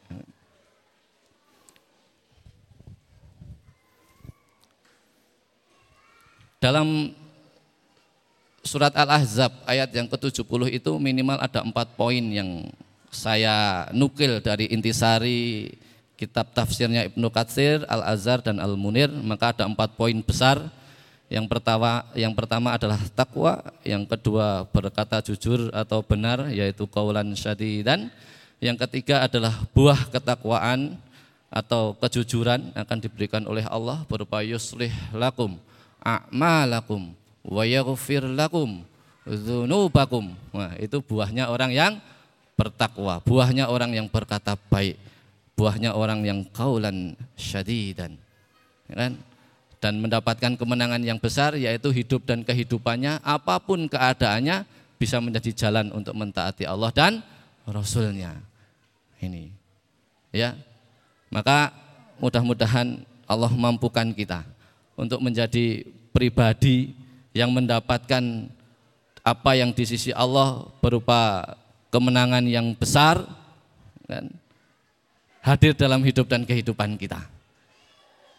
Dalam 6.67 7.15
surat 8.67 8.91
Al-Ahzab 8.91 9.55
ayat 9.71 9.87
yang 9.95 10.11
ke-70 10.11 10.75
itu 10.75 10.99
minimal 10.99 11.39
ada 11.39 11.63
empat 11.63 11.95
poin 11.95 12.19
yang 12.19 12.67
saya 13.07 13.87
nukil 13.95 14.43
dari 14.43 14.75
intisari 14.75 15.71
kitab 16.19 16.51
tafsirnya 16.51 17.07
Ibnu 17.07 17.31
Katsir, 17.31 17.87
Al-Azhar 17.87 18.43
dan 18.43 18.59
Al-Munir, 18.59 19.07
maka 19.15 19.55
ada 19.55 19.63
empat 19.63 19.95
poin 19.95 20.19
besar. 20.27 20.59
Yang 21.31 21.47
pertama 21.47 22.03
yang 22.19 22.35
pertama 22.35 22.75
adalah 22.75 22.99
takwa, 23.15 23.63
yang 23.87 24.03
kedua 24.03 24.67
berkata 24.67 25.23
jujur 25.23 25.71
atau 25.71 26.03
benar 26.03 26.51
yaitu 26.51 26.83
kaulan 26.91 27.31
syadidan. 27.39 28.11
Yang 28.59 28.91
ketiga 28.91 29.23
adalah 29.23 29.55
buah 29.71 30.11
ketakwaan 30.11 30.99
atau 31.47 31.95
kejujuran 31.95 32.75
akan 32.75 32.99
diberikan 32.99 33.47
oleh 33.47 33.63
Allah 33.71 34.03
berupa 34.11 34.43
yuslih 34.43 34.91
lakum 35.15 35.63
a'malakum 36.07 37.11
wa 37.43 37.63
yaghfir 37.67 38.23
lakum 38.23 38.87
dzunubakum. 39.27 40.31
Nah, 40.55 40.79
itu 40.79 41.03
buahnya 41.03 41.51
orang 41.51 41.75
yang 41.75 41.93
bertakwa, 42.55 43.19
buahnya 43.27 43.67
orang 43.67 43.91
yang 43.91 44.07
berkata 44.07 44.55
baik, 44.71 44.95
buahnya 45.59 45.99
orang 45.99 46.23
yang 46.23 46.41
kaulan 46.55 47.19
syadidan. 47.35 48.15
Ya 48.87 48.95
kan? 48.95 49.13
Dan 49.83 50.01
mendapatkan 50.01 50.57
kemenangan 50.57 51.03
yang 51.03 51.19
besar 51.21 51.59
yaitu 51.59 51.93
hidup 51.93 52.25
dan 52.25 52.47
kehidupannya 52.47 53.21
apa 53.21 53.61
pun 53.61 53.85
keadaannya 53.91 54.65
bisa 54.97 55.21
menjadi 55.21 55.53
jalan 55.53 55.93
untuk 55.93 56.17
mentaati 56.17 56.65
Allah 56.65 56.89
dan 56.95 57.21
Rasulnya. 57.69 58.41
Ini. 59.21 59.53
Ya. 60.33 60.57
Maka 61.29 61.75
mudah-mudahan 62.23 63.05
Allah 63.29 63.53
mampukan 63.53 64.15
kita 64.17 64.47
untuk 64.97 65.21
menjadi 65.21 65.85
pribadi 66.11 66.97
yang 67.37 67.53
mendapatkan 67.53 68.49
apa 69.21 69.51
yang 69.53 69.71
di 69.77 69.85
sisi 69.85 70.11
Allah 70.17 70.65
berupa 70.81 71.45
kemenangan 71.93 72.43
yang 72.49 72.73
besar 72.73 73.21
kan, 74.09 74.33
hadir 75.45 75.77
dalam 75.77 76.01
hidup 76.01 76.27
dan 76.27 76.43
kehidupan 76.43 76.97
kita. 76.97 77.21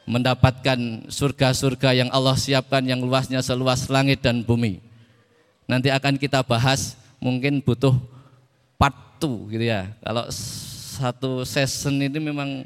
Mendapatkan 0.07 1.07
surga-surga 1.11 1.91
yang 1.91 2.09
Allah 2.15 2.39
siapkan 2.39 2.79
yang 2.81 3.03
luasnya 3.03 3.43
seluas 3.43 3.91
langit 3.91 4.23
dan 4.23 4.39
bumi. 4.39 4.79
Nanti 5.67 5.91
akan 5.91 6.15
kita 6.15 6.41
bahas 6.47 6.95
mungkin 7.19 7.59
butuh 7.59 7.91
part 8.79 8.95
2 9.19 9.51
gitu 9.51 9.65
ya. 9.67 9.91
Kalau 9.99 10.31
satu 10.31 11.43
season 11.43 11.99
ini 11.99 12.23
memang 12.23 12.63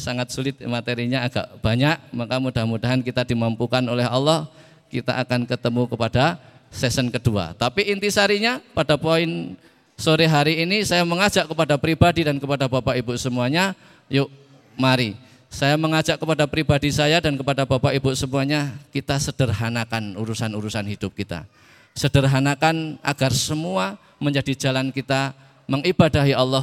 sangat 0.00 0.32
sulit 0.32 0.56
materinya 0.64 1.28
agak 1.28 1.60
banyak, 1.60 2.00
maka 2.16 2.40
mudah-mudahan 2.40 3.04
kita 3.04 3.28
dimampukan 3.28 3.84
oleh 3.84 4.08
Allah, 4.08 4.48
kita 4.88 5.20
akan 5.20 5.44
ketemu 5.44 5.84
kepada 5.92 6.40
season 6.72 7.12
kedua. 7.12 7.52
Tapi 7.52 7.92
intisarinya 7.92 8.64
pada 8.72 8.96
poin 8.96 9.54
sore 10.00 10.24
hari 10.24 10.64
ini 10.64 10.80
saya 10.80 11.04
mengajak 11.04 11.44
kepada 11.44 11.76
pribadi 11.76 12.24
dan 12.24 12.40
kepada 12.40 12.64
Bapak 12.64 12.96
Ibu 12.96 13.12
semuanya, 13.20 13.76
yuk 14.08 14.32
mari. 14.80 15.12
Saya 15.50 15.74
mengajak 15.76 16.16
kepada 16.16 16.46
pribadi 16.48 16.88
saya 16.94 17.20
dan 17.20 17.36
kepada 17.36 17.68
Bapak 17.68 17.92
Ibu 17.92 18.14
semuanya, 18.16 18.72
kita 18.94 19.20
sederhanakan 19.20 20.16
urusan-urusan 20.16 20.86
hidup 20.88 21.12
kita. 21.12 21.44
Sederhanakan 21.92 22.96
agar 23.02 23.34
semua 23.34 23.98
menjadi 24.22 24.54
jalan 24.54 24.94
kita 24.94 25.34
mengibadahi 25.66 26.32
Allah 26.32 26.62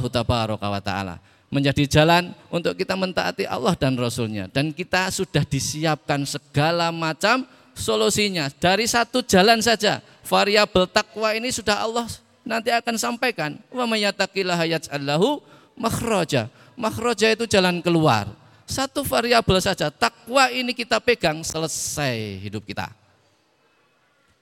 Taala 0.80 1.20
menjadi 1.48 1.88
jalan 1.88 2.36
untuk 2.52 2.76
kita 2.76 2.92
mentaati 2.92 3.48
Allah 3.48 3.72
dan 3.76 3.96
Rasulnya. 3.96 4.48
Dan 4.52 4.72
kita 4.72 5.08
sudah 5.08 5.44
disiapkan 5.44 6.24
segala 6.28 6.92
macam 6.92 7.44
solusinya. 7.72 8.52
Dari 8.52 8.84
satu 8.84 9.24
jalan 9.24 9.64
saja, 9.64 10.04
variabel 10.24 10.84
takwa 10.88 11.32
ini 11.32 11.48
sudah 11.48 11.84
Allah 11.84 12.06
nanti 12.44 12.68
akan 12.68 12.96
sampaikan. 13.00 13.56
Wa 13.72 13.88
mayyatakillah 13.88 14.60
yaj'allahu 14.78 15.40
makhraja. 15.76 16.52
Makhraja 16.78 17.32
itu 17.32 17.48
jalan 17.48 17.80
keluar. 17.80 18.28
Satu 18.68 19.00
variabel 19.00 19.64
saja, 19.64 19.88
takwa 19.88 20.52
ini 20.52 20.76
kita 20.76 21.00
pegang, 21.00 21.40
selesai 21.40 22.36
hidup 22.44 22.68
kita. 22.68 22.92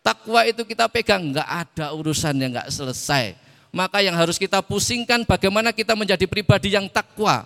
Takwa 0.02 0.42
itu 0.42 0.66
kita 0.66 0.90
pegang, 0.90 1.30
nggak 1.30 1.46
ada 1.46 1.94
urusan 1.94 2.34
yang 2.34 2.58
nggak 2.58 2.70
selesai 2.74 3.45
maka 3.76 4.00
yang 4.00 4.16
harus 4.16 4.40
kita 4.40 4.64
pusingkan 4.64 5.28
bagaimana 5.28 5.68
kita 5.68 5.92
menjadi 5.92 6.24
pribadi 6.24 6.72
yang 6.72 6.88
takwa. 6.88 7.44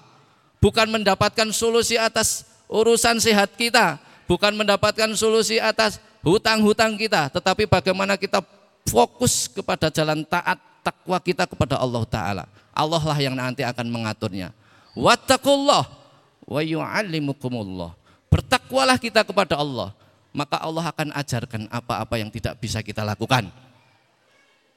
Bukan 0.62 0.86
mendapatkan 0.86 1.50
solusi 1.50 1.98
atas 1.98 2.46
urusan 2.70 3.18
sehat 3.18 3.58
kita, 3.58 3.98
bukan 4.30 4.54
mendapatkan 4.54 5.10
solusi 5.18 5.58
atas 5.58 5.98
hutang-hutang 6.22 6.94
kita, 6.94 7.34
tetapi 7.34 7.66
bagaimana 7.66 8.14
kita 8.14 8.46
fokus 8.86 9.50
kepada 9.50 9.90
jalan 9.90 10.22
taat 10.22 10.62
takwa 10.86 11.18
kita 11.18 11.50
kepada 11.50 11.82
Allah 11.82 12.06
taala. 12.06 12.44
Allah 12.70 13.02
lah 13.02 13.18
yang 13.18 13.34
nanti 13.34 13.66
akan 13.66 13.90
mengaturnya. 13.90 14.54
Wattaqullah 14.94 15.82
wa 16.46 16.60
yu'allimukumullah. 16.62 17.90
Bertakwalah 18.30 19.02
kita 19.02 19.26
kepada 19.26 19.58
Allah, 19.58 19.90
maka 20.30 20.62
Allah 20.62 20.94
akan 20.94 21.10
ajarkan 21.10 21.66
apa-apa 21.74 22.22
yang 22.22 22.30
tidak 22.30 22.54
bisa 22.62 22.78
kita 22.86 23.02
lakukan 23.02 23.50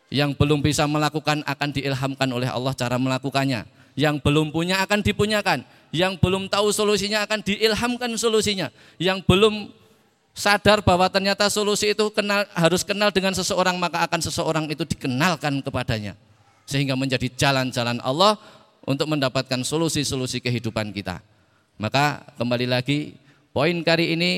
yang 0.09 0.35
belum 0.35 0.59
bisa 0.59 0.83
melakukan 0.89 1.45
akan 1.45 1.69
diilhamkan 1.71 2.29
oleh 2.31 2.49
Allah 2.49 2.73
cara 2.75 2.97
melakukannya. 2.97 3.65
Yang 3.93 4.25
belum 4.25 4.49
punya 4.49 4.81
akan 4.81 5.05
dipunyakan. 5.05 5.61
Yang 5.93 6.17
belum 6.17 6.49
tahu 6.49 6.73
solusinya 6.73 7.21
akan 7.23 7.45
diilhamkan 7.45 8.09
solusinya. 8.17 8.73
Yang 8.97 9.21
belum 9.29 9.69
sadar 10.33 10.81
bahwa 10.81 11.05
ternyata 11.13 11.45
solusi 11.47 11.93
itu 11.93 12.09
kenal, 12.09 12.49
harus 12.57 12.81
kenal 12.81 13.13
dengan 13.13 13.37
seseorang 13.37 13.77
maka 13.77 14.01
akan 14.01 14.19
seseorang 14.21 14.65
itu 14.69 14.81
dikenalkan 14.81 15.61
kepadanya. 15.61 16.17
Sehingga 16.65 16.97
menjadi 16.97 17.29
jalan-jalan 17.33 18.01
Allah 18.01 18.37
untuk 18.83 19.07
mendapatkan 19.07 19.61
solusi-solusi 19.61 20.41
kehidupan 20.41 20.89
kita. 20.91 21.21
Maka 21.77 22.25
kembali 22.37 22.69
lagi 22.69 23.17
poin 23.53 23.73
kali 23.81 24.13
ini 24.17 24.31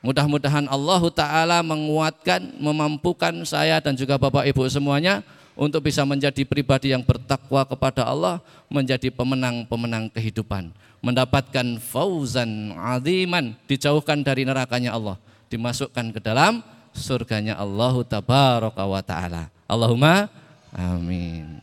Mudah-mudahan 0.00 0.64
Allah 0.64 1.02
Ta'ala 1.12 1.58
menguatkan, 1.60 2.56
memampukan 2.56 3.44
saya 3.44 3.76
dan 3.84 3.92
juga 3.92 4.16
Bapak 4.16 4.48
Ibu 4.48 4.64
semuanya 4.72 5.20
untuk 5.52 5.84
bisa 5.84 6.08
menjadi 6.08 6.40
pribadi 6.48 6.96
yang 6.96 7.04
bertakwa 7.04 7.68
kepada 7.68 8.08
Allah, 8.08 8.40
menjadi 8.72 9.12
pemenang-pemenang 9.12 10.08
kehidupan, 10.08 10.72
mendapatkan 11.04 11.76
fauzan 11.84 12.72
aziman, 12.80 13.52
dijauhkan 13.68 14.24
dari 14.24 14.48
nerakanya 14.48 14.96
Allah, 14.96 15.20
dimasukkan 15.52 16.16
ke 16.16 16.20
dalam 16.24 16.64
surganya 16.96 17.60
Allah 17.60 17.92
Tabaraka 18.00 18.80
wa 18.88 19.04
Ta'ala. 19.04 19.52
Allahumma 19.68 20.32
amin. 20.72 21.60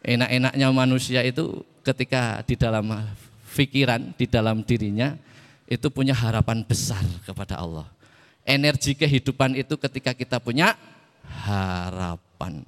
Enak-enaknya 0.00 0.66
manusia 0.72 1.20
itu 1.20 1.60
ketika 1.84 2.40
di 2.48 2.56
dalam 2.56 2.88
pikiran, 3.52 4.16
di 4.16 4.24
dalam 4.24 4.64
dirinya, 4.64 5.14
itu 5.66 5.86
punya 5.88 6.12
harapan 6.12 6.60
besar 6.66 7.02
kepada 7.22 7.58
Allah. 7.58 7.86
Energi 8.42 8.98
kehidupan 8.98 9.54
itu 9.54 9.78
ketika 9.78 10.10
kita 10.12 10.42
punya 10.42 10.74
harapan. 11.46 12.66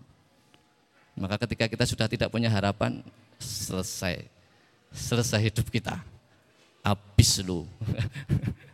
Maka 1.14 1.38
ketika 1.46 1.66
kita 1.66 1.84
sudah 1.86 2.06
tidak 2.06 2.30
punya 2.30 2.50
harapan, 2.50 3.02
selesai. 3.38 4.26
Selesai 4.94 5.40
hidup 5.50 5.66
kita. 5.70 5.98
Habis 6.86 7.42
lu. 7.42 7.66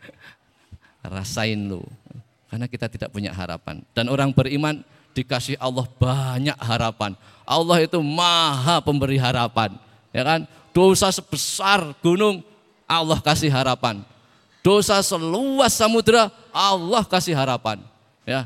Rasain 1.01 1.57
lu. 1.57 1.81
Karena 2.49 2.69
kita 2.69 2.85
tidak 2.85 3.09
punya 3.09 3.33
harapan. 3.33 3.81
Dan 3.97 4.09
orang 4.13 4.29
beriman 4.29 4.85
dikasih 5.17 5.57
Allah 5.57 5.85
banyak 5.97 6.57
harapan. 6.61 7.17
Allah 7.45 7.77
itu 7.81 7.97
maha 7.99 8.77
pemberi 8.85 9.17
harapan. 9.17 9.73
Ya 10.13 10.21
kan? 10.21 10.45
Dosa 10.71 11.11
sebesar 11.11 11.97
gunung, 11.99 12.45
Allah 12.85 13.19
kasih 13.19 13.51
harapan 13.51 14.05
dosa 14.61 15.01
seluas 15.01 15.73
samudra, 15.73 16.29
Allah 16.53 17.03
kasih 17.05 17.33
harapan. 17.37 17.81
Ya, 18.25 18.45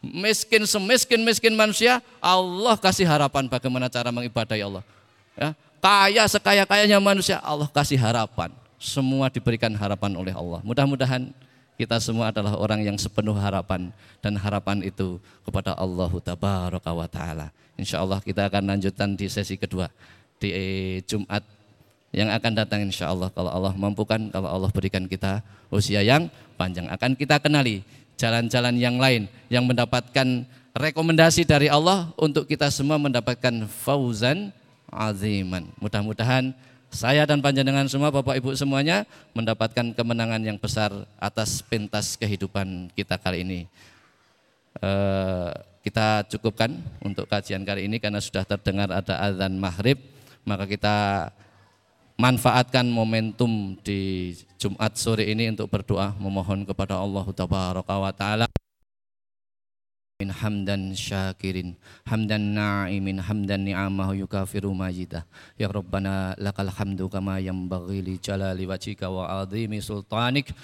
miskin 0.00 0.62
semiskin 0.64 1.20
miskin 1.22 1.54
manusia, 1.54 2.02
Allah 2.22 2.78
kasih 2.78 3.06
harapan 3.06 3.50
bagaimana 3.50 3.90
cara 3.90 4.10
mengibadai 4.14 4.62
Allah. 4.62 4.82
Ya, 5.36 5.52
kaya 5.82 6.24
sekaya 6.30 6.64
kayanya 6.64 6.98
manusia, 7.02 7.42
Allah 7.42 7.68
kasih 7.70 7.98
harapan. 7.98 8.50
Semua 8.76 9.32
diberikan 9.32 9.72
harapan 9.74 10.14
oleh 10.14 10.32
Allah. 10.36 10.60
Mudah-mudahan 10.62 11.32
Kita 11.76 12.00
semua 12.00 12.32
adalah 12.32 12.56
orang 12.56 12.80
yang 12.88 12.96
sepenuh 12.96 13.36
harapan 13.36 13.92
dan 14.24 14.32
harapan 14.40 14.80
itu 14.80 15.20
kepada 15.44 15.76
Allah 15.76 16.08
Tabaraka 16.08 16.88
wa 16.88 17.04
taala. 17.04 17.52
Insya 17.76 18.00
Allah 18.00 18.16
kita 18.24 18.48
akan 18.48 18.64
lanjutkan 18.72 19.12
di 19.12 19.28
sesi 19.28 19.60
kedua 19.60 19.92
di 20.40 20.48
Jumat 21.04 21.44
yang 22.14 22.30
akan 22.30 22.52
datang 22.54 22.86
insya 22.86 23.10
Allah 23.10 23.28
kalau 23.34 23.50
Allah 23.50 23.74
mampukan, 23.74 24.30
kalau 24.30 24.48
Allah 24.48 24.70
berikan 24.70 25.04
kita 25.04 25.42
usia 25.68 26.00
yang 26.00 26.30
panjang. 26.54 26.86
Akan 26.88 27.18
kita 27.18 27.42
kenali 27.42 27.82
jalan-jalan 28.16 28.74
yang 28.78 28.96
lain 28.96 29.28
yang 29.52 29.66
mendapatkan 29.68 30.46
rekomendasi 30.76 31.44
dari 31.44 31.68
Allah 31.72 32.12
untuk 32.16 32.44
kita 32.48 32.68
semua 32.72 32.96
mendapatkan 32.96 33.68
fauzan 33.68 34.52
aziman. 34.92 35.68
Mudah-mudahan 35.80 36.52
saya 36.92 37.28
dan 37.28 37.42
panjenengan 37.42 37.84
semua 37.90 38.08
Bapak 38.08 38.38
Ibu 38.40 38.56
semuanya 38.56 39.04
mendapatkan 39.36 39.92
kemenangan 39.92 40.40
yang 40.40 40.56
besar 40.56 40.92
atas 41.20 41.60
pentas 41.60 42.16
kehidupan 42.16 42.88
kita 42.94 43.20
kali 43.20 43.44
ini. 43.44 43.60
Uh, 44.80 45.52
kita 45.84 46.26
cukupkan 46.28 46.72
untuk 47.04 47.30
kajian 47.30 47.62
kali 47.62 47.86
ini 47.86 47.96
karena 48.02 48.18
sudah 48.20 48.42
terdengar 48.42 48.90
ada 48.90 49.16
azan 49.22 49.54
maghrib, 49.56 50.00
maka 50.42 50.66
kita 50.66 51.28
manfaatkan 52.16 52.88
momentum 52.88 53.76
di 53.84 54.32
Jumat 54.56 54.96
sore 54.96 55.28
ini 55.28 55.52
untuk 55.52 55.68
berdoa 55.68 56.16
memohon 56.16 56.64
kepada 56.64 56.96
Allah 56.96 57.24
Taala. 58.16 58.46
Min 60.16 60.32
hamdan 60.32 60.96
syakirin 60.96 61.76
hamdan 62.08 62.56
na'imin 62.56 63.20
hamdan 63.20 63.68
ni'amahu 63.68 64.16
yukafiru 64.24 64.72
majidah. 64.72 65.28
Ya 65.60 65.68
rabbana 65.68 66.32
lakal 66.40 66.72
hamdu 66.72 67.04
kama 67.12 67.36
yanbaghi 67.36 68.00
li 68.00 68.16
jalali 68.16 68.64
wajhika 68.64 69.12
wa 69.12 69.44
azimi 69.44 69.84
sultanik. 69.84 70.56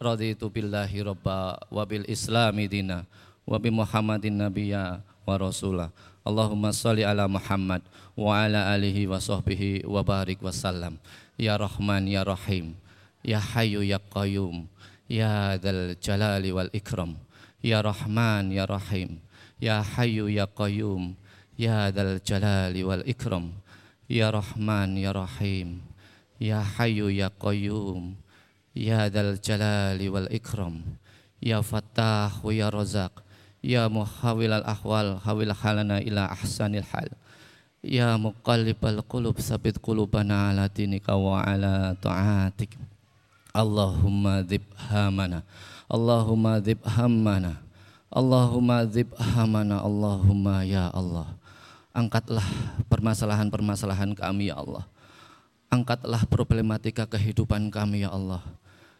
Raditu 0.00 0.48
billahi 0.48 1.04
rabba 1.04 1.60
wa 1.68 1.84
bil 1.84 2.08
islami 2.08 2.64
dina 2.64 3.04
wa 3.44 3.60
bi 3.60 3.68
muhammadin 3.68 4.40
nabiyya 4.40 5.04
wa 5.28 5.36
rasula 5.36 5.92
Allahumma 6.28 6.76
salli 6.76 7.08
ala 7.08 7.24
Muhammad 7.24 7.80
wa 8.12 8.36
ala 8.36 8.76
alihi 8.76 9.08
wa 9.08 9.16
sahbihi 9.16 9.88
wa 9.88 10.04
barik 10.04 10.44
wa 10.44 10.52
sallam 10.52 11.00
ya 11.40 11.56
rahman 11.56 12.04
ya 12.04 12.20
rahim 12.20 12.76
ya 13.24 13.40
hayyu 13.40 13.80
ya 13.80 13.96
qayyum 13.96 14.68
ya 15.08 15.56
dzal 15.56 15.96
jalali 15.96 16.52
wal 16.52 16.68
ikram 16.76 17.16
Ya 17.58 17.82
Rahman 17.82 18.54
Ya 18.54 18.70
Rahim 18.70 19.18
Ya 19.58 19.82
Hayyu 19.82 20.30
Ya 20.30 20.46
Qayyum 20.46 21.18
Ya 21.58 21.90
Dal 21.90 22.22
Jalali 22.22 22.86
Wal 22.86 23.02
Ikram 23.02 23.50
Ya 24.06 24.30
Rahman 24.30 24.94
Ya 24.94 25.10
Rahim 25.10 25.82
Ya 26.38 26.62
Hayyu 26.62 27.10
Ya 27.10 27.34
Qayyum 27.34 28.14
Ya 28.78 29.10
Dal 29.10 29.42
Jalali 29.42 30.06
Wal 30.06 30.30
Ikram 30.30 30.86
Ya 31.42 31.58
Fattah 31.58 32.30
Ya 32.46 32.70
Razak 32.70 33.26
Ya 33.58 33.90
Muhawil 33.90 34.54
Al 34.54 34.62
Ahwal 34.62 35.18
Hawil 35.18 35.50
halana 35.50 35.98
ila 35.98 36.30
ahsanil 36.30 36.86
hal. 36.94 37.10
Ya 37.82 38.14
Muqallibal 38.14 39.02
Qulub 39.02 39.38
Sabit 39.42 39.82
qulubana 39.82 40.54
ala 40.54 40.70
dinika 40.70 41.18
wa 41.18 41.42
ala 41.42 41.94
ta'atik. 41.98 42.78
Allahumma 43.50 44.44
dhibhamana 44.46 45.42
Allahumma 45.88 46.60
dzib 46.60 46.84
hammana 46.84 47.58
Allahumma 48.12 48.84
dzib 48.84 49.08
hamana 49.16 49.80
Allahumma 49.82 50.62
ya 50.62 50.92
Allah. 50.92 51.32
Angkatlah 51.96 52.44
permasalahan-permasalahan 52.86 54.14
kami 54.14 54.52
ya 54.52 54.60
Allah. 54.60 54.84
Angkatlah 55.72 56.28
problematika 56.28 57.08
kehidupan 57.08 57.72
kami 57.72 58.06
ya 58.06 58.12
Allah. 58.14 58.44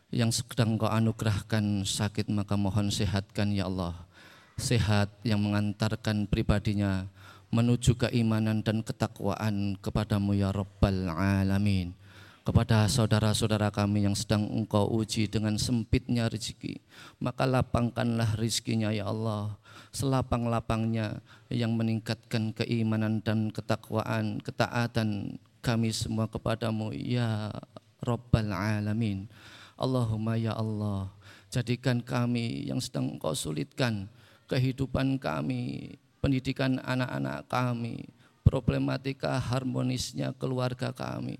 Yang 0.09 0.43
sedang 0.43 0.81
kau 0.81 0.89
anugerahkan 0.89 1.85
sakit 1.85 2.33
maka 2.33 2.57
mohon 2.57 2.89
sehatkan 2.89 3.53
ya 3.53 3.69
Allah 3.69 4.08
Sehat 4.59 5.15
yang 5.23 5.39
mengantarkan 5.39 6.27
pribadinya 6.27 7.07
menuju 7.55 7.95
keimanan 7.95 8.61
dan 8.61 8.83
ketakwaan 8.83 9.79
kepadamu 9.79 10.35
ya 10.35 10.51
Rabbal 10.51 11.09
Alamin 11.09 11.95
kepada 12.49 12.89
saudara-saudara 12.89 13.69
kami 13.69 14.09
yang 14.09 14.17
sedang 14.17 14.49
engkau 14.49 14.89
uji 14.89 15.29
dengan 15.29 15.61
sempitnya 15.61 16.33
rezeki. 16.33 16.81
Maka 17.21 17.45
lapangkanlah 17.45 18.41
rezekinya 18.41 18.89
ya 18.89 19.05
Allah. 19.13 19.61
Selapang-lapangnya 19.93 21.21
yang 21.53 21.77
meningkatkan 21.77 22.57
keimanan 22.57 23.21
dan 23.21 23.53
ketakwaan, 23.53 24.41
ketaatan 24.41 25.37
kami 25.61 25.93
semua 25.93 26.25
kepadamu 26.25 26.89
ya 26.97 27.53
Rabbal 28.01 28.49
Alamin. 28.49 29.29
Allahumma 29.77 30.41
ya 30.41 30.57
Allah, 30.57 31.13
jadikan 31.53 32.01
kami 32.01 32.65
yang 32.65 32.81
sedang 32.81 33.13
engkau 33.13 33.37
sulitkan 33.37 34.09
kehidupan 34.49 35.21
kami, 35.21 35.95
pendidikan 36.25 36.81
anak-anak 36.81 37.47
kami, 37.47 38.09
problematika 38.43 39.37
harmonisnya 39.37 40.33
keluarga 40.35 40.91
kami 40.91 41.39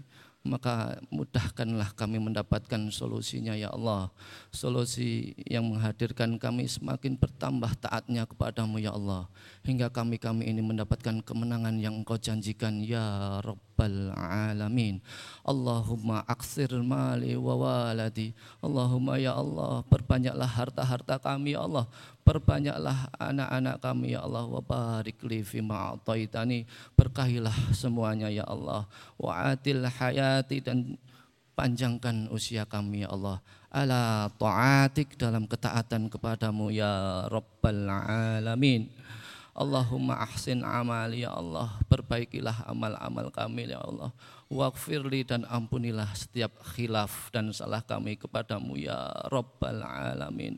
maka 0.49 0.97
mudahkanlah 1.13 1.93
kami 1.93 2.17
mendapatkan 2.17 2.89
solusinya 2.89 3.53
ya 3.53 3.69
Allah. 3.75 4.09
Solusi 4.49 5.37
yang 5.45 5.69
menghadirkan 5.69 6.41
kami 6.41 6.65
semakin 6.65 7.21
bertambah 7.21 7.77
taatnya 7.77 8.25
kepadamu 8.25 8.81
ya 8.81 8.97
Allah. 8.97 9.29
Hingga 9.69 9.93
kami-kami 9.93 10.49
ini 10.49 10.65
mendapatkan 10.65 11.21
kemenangan 11.21 11.77
yang 11.77 12.01
engkau 12.01 12.17
janjikan 12.17 12.81
ya 12.81 13.39
Rabbal 13.45 14.17
Alamin. 14.17 15.05
Allahumma 15.45 16.25
aksir 16.25 16.73
mali 16.81 17.37
wa 17.37 17.55
waladi. 17.59 18.33
Allahumma 18.65 19.21
ya 19.21 19.37
Allah 19.37 19.85
perbanyaklah 19.85 20.49
harta-harta 20.49 21.21
kami 21.21 21.53
ya 21.59 21.69
Allah 21.69 21.85
perbanyaklah 22.29 23.09
anak-anak 23.17 23.81
kami 23.81 24.13
ya 24.13 24.21
Allah 24.21 24.45
wa 24.45 24.61
barik 24.61 25.25
li 25.25 25.41
fi 25.41 25.65
ma'ataitani 25.65 26.69
berkahilah 26.93 27.73
semuanya 27.73 28.29
ya 28.29 28.45
Allah. 28.45 28.85
Wa 29.17 29.57
atil 29.57 29.89
hayati 29.89 30.61
dan 30.61 31.01
panjangkan 31.57 32.29
usia 32.29 32.69
kami 32.69 33.09
ya 33.09 33.17
Allah. 33.17 33.41
Ala 33.73 34.29
ta'atik 34.37 35.17
dalam 35.17 35.49
ketaatan 35.49 36.13
kepadamu 36.13 36.69
ya 36.69 37.25
rabbal 37.33 37.89
alamin. 37.89 38.93
Allahumma 39.57 40.21
ahsin 40.21 40.61
amali 40.61 41.25
ya 41.25 41.33
Allah. 41.33 41.81
Perbaikilah 41.89 42.69
amal-amal 42.69 43.33
kami 43.33 43.73
ya 43.73 43.81
Allah. 43.81 44.13
Wakfirli 44.53 45.25
dan 45.25 45.49
ampunilah 45.49 46.13
setiap 46.13 46.53
khilaf 46.77 47.33
dan 47.33 47.53
salah 47.53 47.85
kami 47.85 48.17
kepadamu 48.17 48.81
ya 48.81 49.13
Rabbal 49.29 49.85
Alamin 49.85 50.57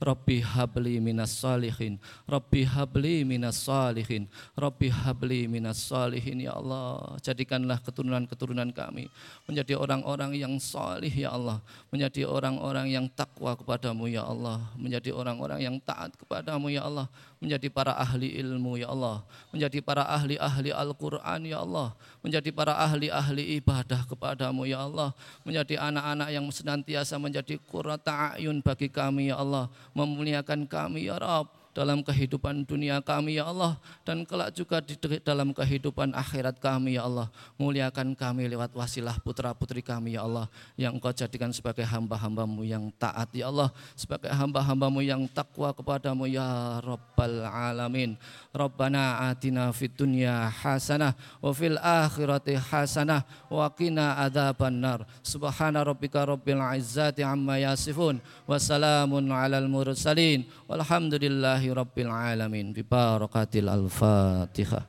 Rabbi 0.00 0.40
habli 0.40 0.96
minas 0.96 1.36
salihin. 1.44 2.00
Rabbi 2.24 2.64
habli 2.64 3.20
minas 3.20 3.68
salihin. 3.68 4.32
Rabbi 4.56 4.88
habli 4.88 5.44
minas 5.44 5.76
salihin 5.76 6.40
Ya 6.40 6.56
Allah. 6.56 7.20
Jadikanlah 7.20 7.84
keturunan-keturunan 7.84 8.72
kami 8.72 9.12
Menjadi 9.44 9.76
orang-orang 9.76 10.40
yang 10.40 10.56
salih 10.56 11.12
Ya 11.12 11.36
Allah. 11.36 11.60
Menjadi 11.92 12.24
orang-orang 12.24 12.88
yang 12.88 13.12
takwa 13.12 13.52
kepadamu 13.52 14.08
Ya 14.08 14.24
Allah. 14.24 14.64
Menjadi 14.80 15.12
orang-orang 15.12 15.60
yang 15.60 15.76
taat 15.84 16.16
kepadamu 16.16 16.72
Ya 16.72 16.88
Allah. 16.88 17.04
Menjadi 17.36 17.68
para 17.68 17.92
ahli 17.92 18.40
ilmu 18.40 18.80
Ya 18.80 18.88
Allah. 18.88 19.20
Menjadi 19.52 19.84
para 19.84 20.08
ahli-ahli 20.08 20.72
Al-Quran 20.72 21.44
Ya 21.44 21.60
Allah. 21.60 21.92
Menjadi 22.24 22.48
para 22.56 22.72
ahli-ahli 22.72 23.60
ibadah 23.60 24.08
kepadamu 24.08 24.64
Ya 24.64 24.80
Allah. 24.80 25.12
Menjadi 25.44 25.76
anak-anak 25.76 26.28
yang 26.32 26.48
senantiasa 26.48 27.20
menjadi 27.20 27.60
kurata 27.68 28.40
ayun 28.40 28.64
bagi 28.64 28.88
kami 28.88 29.28
Ya 29.28 29.36
Allah 29.36 29.68
memuliakan 29.92 30.64
kami 30.66 31.06
ya 31.10 31.20
Rabb 31.20 31.59
dalam 31.70 32.02
kehidupan 32.02 32.66
dunia 32.66 32.98
kami 33.02 33.38
ya 33.38 33.46
Allah. 33.46 33.78
Dan 34.02 34.26
kelak 34.26 34.54
juga 34.56 34.82
di 34.82 34.98
dalam 35.22 35.54
kehidupan 35.54 36.12
akhirat 36.14 36.58
kami 36.58 36.98
ya 36.98 37.06
Allah. 37.06 37.30
Muliakan 37.56 38.14
kami 38.18 38.50
lewat 38.50 38.74
wasilah 38.74 39.16
putra 39.22 39.54
putri 39.54 39.80
kami 39.84 40.18
ya 40.18 40.26
Allah 40.26 40.50
yang 40.74 40.98
engkau 40.98 41.14
jadikan 41.14 41.54
sebagai 41.54 41.86
hamba-hambamu 41.86 42.66
yang 42.66 42.90
taat 42.98 43.30
ya 43.30 43.52
Allah. 43.52 43.70
Sebagai 43.94 44.32
hamba-hambamu 44.32 45.00
yang 45.04 45.26
takwa 45.30 45.70
kepadamu 45.70 46.26
ya 46.26 46.80
Rabbal 46.82 47.46
Alamin. 47.46 48.18
Rabbana 48.50 49.30
atina 49.30 49.70
fid 49.70 49.94
dunya 49.94 50.50
hasanah 50.50 51.14
wa 51.38 51.54
fil 51.54 51.78
akhirati 51.78 52.58
hasanah 52.58 53.22
wa 53.46 53.70
qina 53.70 54.18
adzabannar 54.26 55.06
subhana 55.22 55.86
rabbika 55.86 56.26
rabbil 56.26 56.58
izzati 56.74 57.22
amma 57.22 57.62
yasifun 57.62 58.18
wa 58.48 58.58
salamun 58.58 59.30
alal 59.30 59.70
mursalin. 59.70 60.42
Walhamdulillah 60.66 61.59
Alhamdulillahi 61.60 61.76
Rabbil 61.76 62.08
Alamin. 62.08 62.66
Bi 62.72 62.80
barakatil 62.80 63.68
Al-Fatihah 63.68 64.88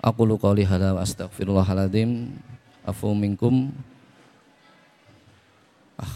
Aku 0.00 0.24
lu 0.24 0.40
qawli 0.40 0.64
hadha 0.64 0.96
wa 0.96 1.04
astaghfirullahaladzim 1.04 2.32
Afu 2.88 3.12
minkum. 3.12 3.68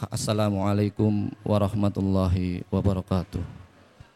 Assalamualaikum 0.09 1.29
warahmatullahi 1.45 2.65
wabarakatuh 2.73 3.62